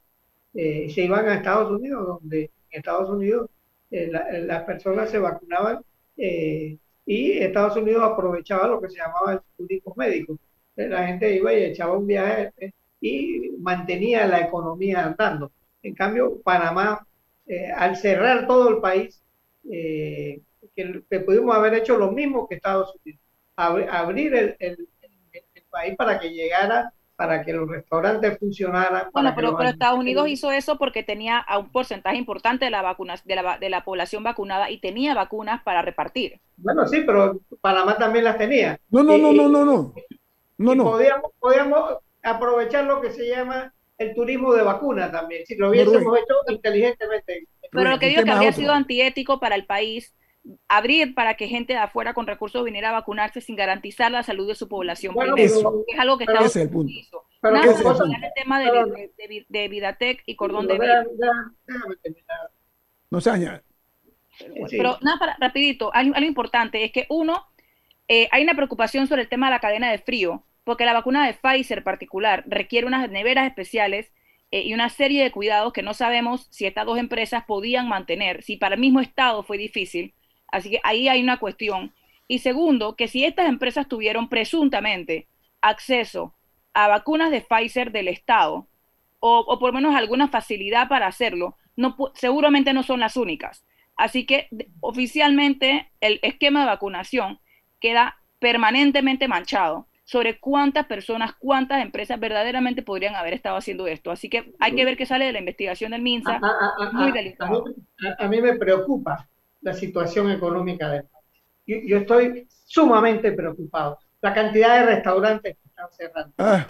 [0.55, 3.51] eh, se iban a Estados Unidos, donde en Estados Unidos
[3.91, 5.83] eh, las personas se vacunaban
[6.17, 6.77] eh,
[7.07, 10.39] y Estados Unidos aprovechaba lo que se llamaba el turismo médico.
[10.77, 12.53] La gente iba y echaba un viaje
[13.01, 15.53] y mantenía la economía andando.
[15.83, 17.07] En cambio, Panamá,
[17.77, 19.23] al cerrar todo el país,
[19.65, 20.43] que,
[21.27, 23.23] pudimos haber hecho lo mismo que Estados Unidos,
[23.57, 24.89] abrir el
[25.71, 29.09] país para que llegara, para que los restaurantes funcionaran.
[29.13, 32.83] Bueno, pero, pero Estados Unidos hizo eso porque tenía a un porcentaje importante de la,
[32.83, 36.41] vacunas, de, la, de la población vacunada y tenía vacunas para repartir.
[36.57, 38.79] Bueno, sí, pero Panamá también las tenía.
[38.91, 39.95] No, no, no, no, no, no.
[40.59, 40.85] no, no.
[40.85, 46.17] Podíamos, podíamos aprovechar lo que se llama el turismo de vacuna también, si lo hubiésemos
[46.19, 47.49] hecho inteligentemente.
[47.73, 50.15] Pero lo que digo que habría sido antiético para el país
[50.69, 54.49] abrir para que gente de afuera con recursos viniera a vacunarse sin garantizar la salud
[54.49, 56.93] de su población es algo que está ese es el punto.
[57.41, 61.05] Pero Nada, el tema de, de, Vidatec y Cordón de Vida.
[63.11, 63.63] No se añade.
[64.71, 67.47] Pero nada, para, rapidito, algo, importante es que uno,
[68.09, 71.27] eh, hay una preocupación sobre el tema de la cadena de frío, porque la vacuna
[71.27, 74.13] de Pfizer particular requiere unas neveras especiales
[74.51, 78.43] eh, y una serie de cuidados que no sabemos si estas dos empresas podían mantener.
[78.43, 80.15] Si para el mismo Estado fue difícil,
[80.51, 81.93] Así que ahí hay una cuestión.
[82.27, 85.27] Y segundo, que si estas empresas tuvieron presuntamente
[85.61, 86.35] acceso
[86.75, 88.67] a vacunas de Pfizer del Estado,
[89.21, 93.65] o, por lo menos alguna facilidad para hacerlo, no, seguramente no son las únicas.
[93.97, 94.49] Así que
[94.81, 97.41] oficialmente el esquema de vacunación
[97.81, 104.11] queda permanentemente manchado sobre cuántas personas, cuántas empresas verdaderamente podrían haber estado haciendo esto.
[104.11, 106.41] Así que hay que ver qué sale de la investigación del MINSA.
[106.93, 107.65] muy delicado.
[108.19, 109.29] a mí me preocupa
[109.61, 111.85] la situación económica del país.
[111.87, 113.99] Yo, estoy sumamente preocupado.
[114.21, 116.67] La cantidad de restaurantes que están cerrando, ah.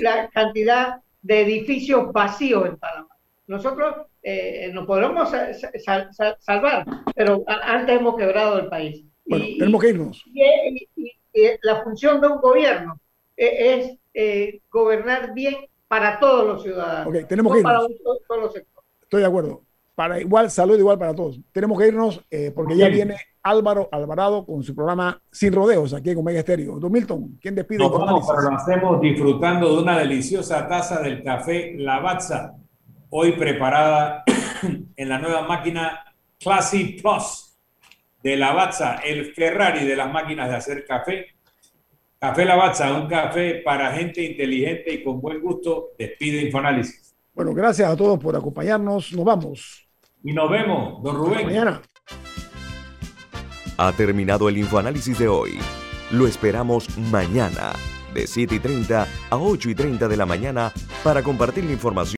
[0.00, 3.08] la, cantidad de edificios vacíos en Panamá.
[3.46, 5.30] Nosotros eh, nos podemos
[6.40, 9.04] salvar, pero antes hemos quebrado el país.
[9.26, 10.22] y, tenemos que irnos.
[10.26, 10.88] Y,
[11.62, 13.00] la función de un gobierno
[13.36, 15.56] eh, es eh, gobernar bien
[15.88, 17.08] para todos los ciudadanos.
[17.08, 17.88] Okay, tenemos que irnos.
[19.02, 19.63] Estoy de acuerdo
[19.94, 21.40] para igual, salud igual para todos.
[21.52, 26.10] Tenemos que irnos eh, porque ya viene Álvaro Alvarado con su programa Sin Rodeos aquí
[26.10, 26.78] en Omega Estéreo.
[26.80, 27.78] Don Milton, ¿quién despide?
[27.78, 32.54] Nos vamos, pero lo hacemos disfrutando de una deliciosa taza del café Lavazza,
[33.10, 34.24] hoy preparada
[34.96, 36.04] en la nueva máquina
[36.40, 37.56] Classic Plus
[38.22, 41.26] de Lavazza, el Ferrari de las máquinas de hacer café.
[42.18, 45.90] Café Lavazza, un café para gente inteligente y con buen gusto.
[45.98, 47.14] Despide Infoanálisis.
[47.34, 49.12] Bueno, gracias a todos por acompañarnos.
[49.12, 49.83] Nos vamos.
[50.26, 51.44] Y nos vemos, don Rubén.
[51.44, 51.82] mañana.
[53.76, 55.58] Ha terminado el infoanálisis de hoy.
[56.10, 57.74] Lo esperamos mañana,
[58.14, 60.72] de 7 y 30 a 8 y 30 de la mañana,
[61.02, 62.12] para compartir la información.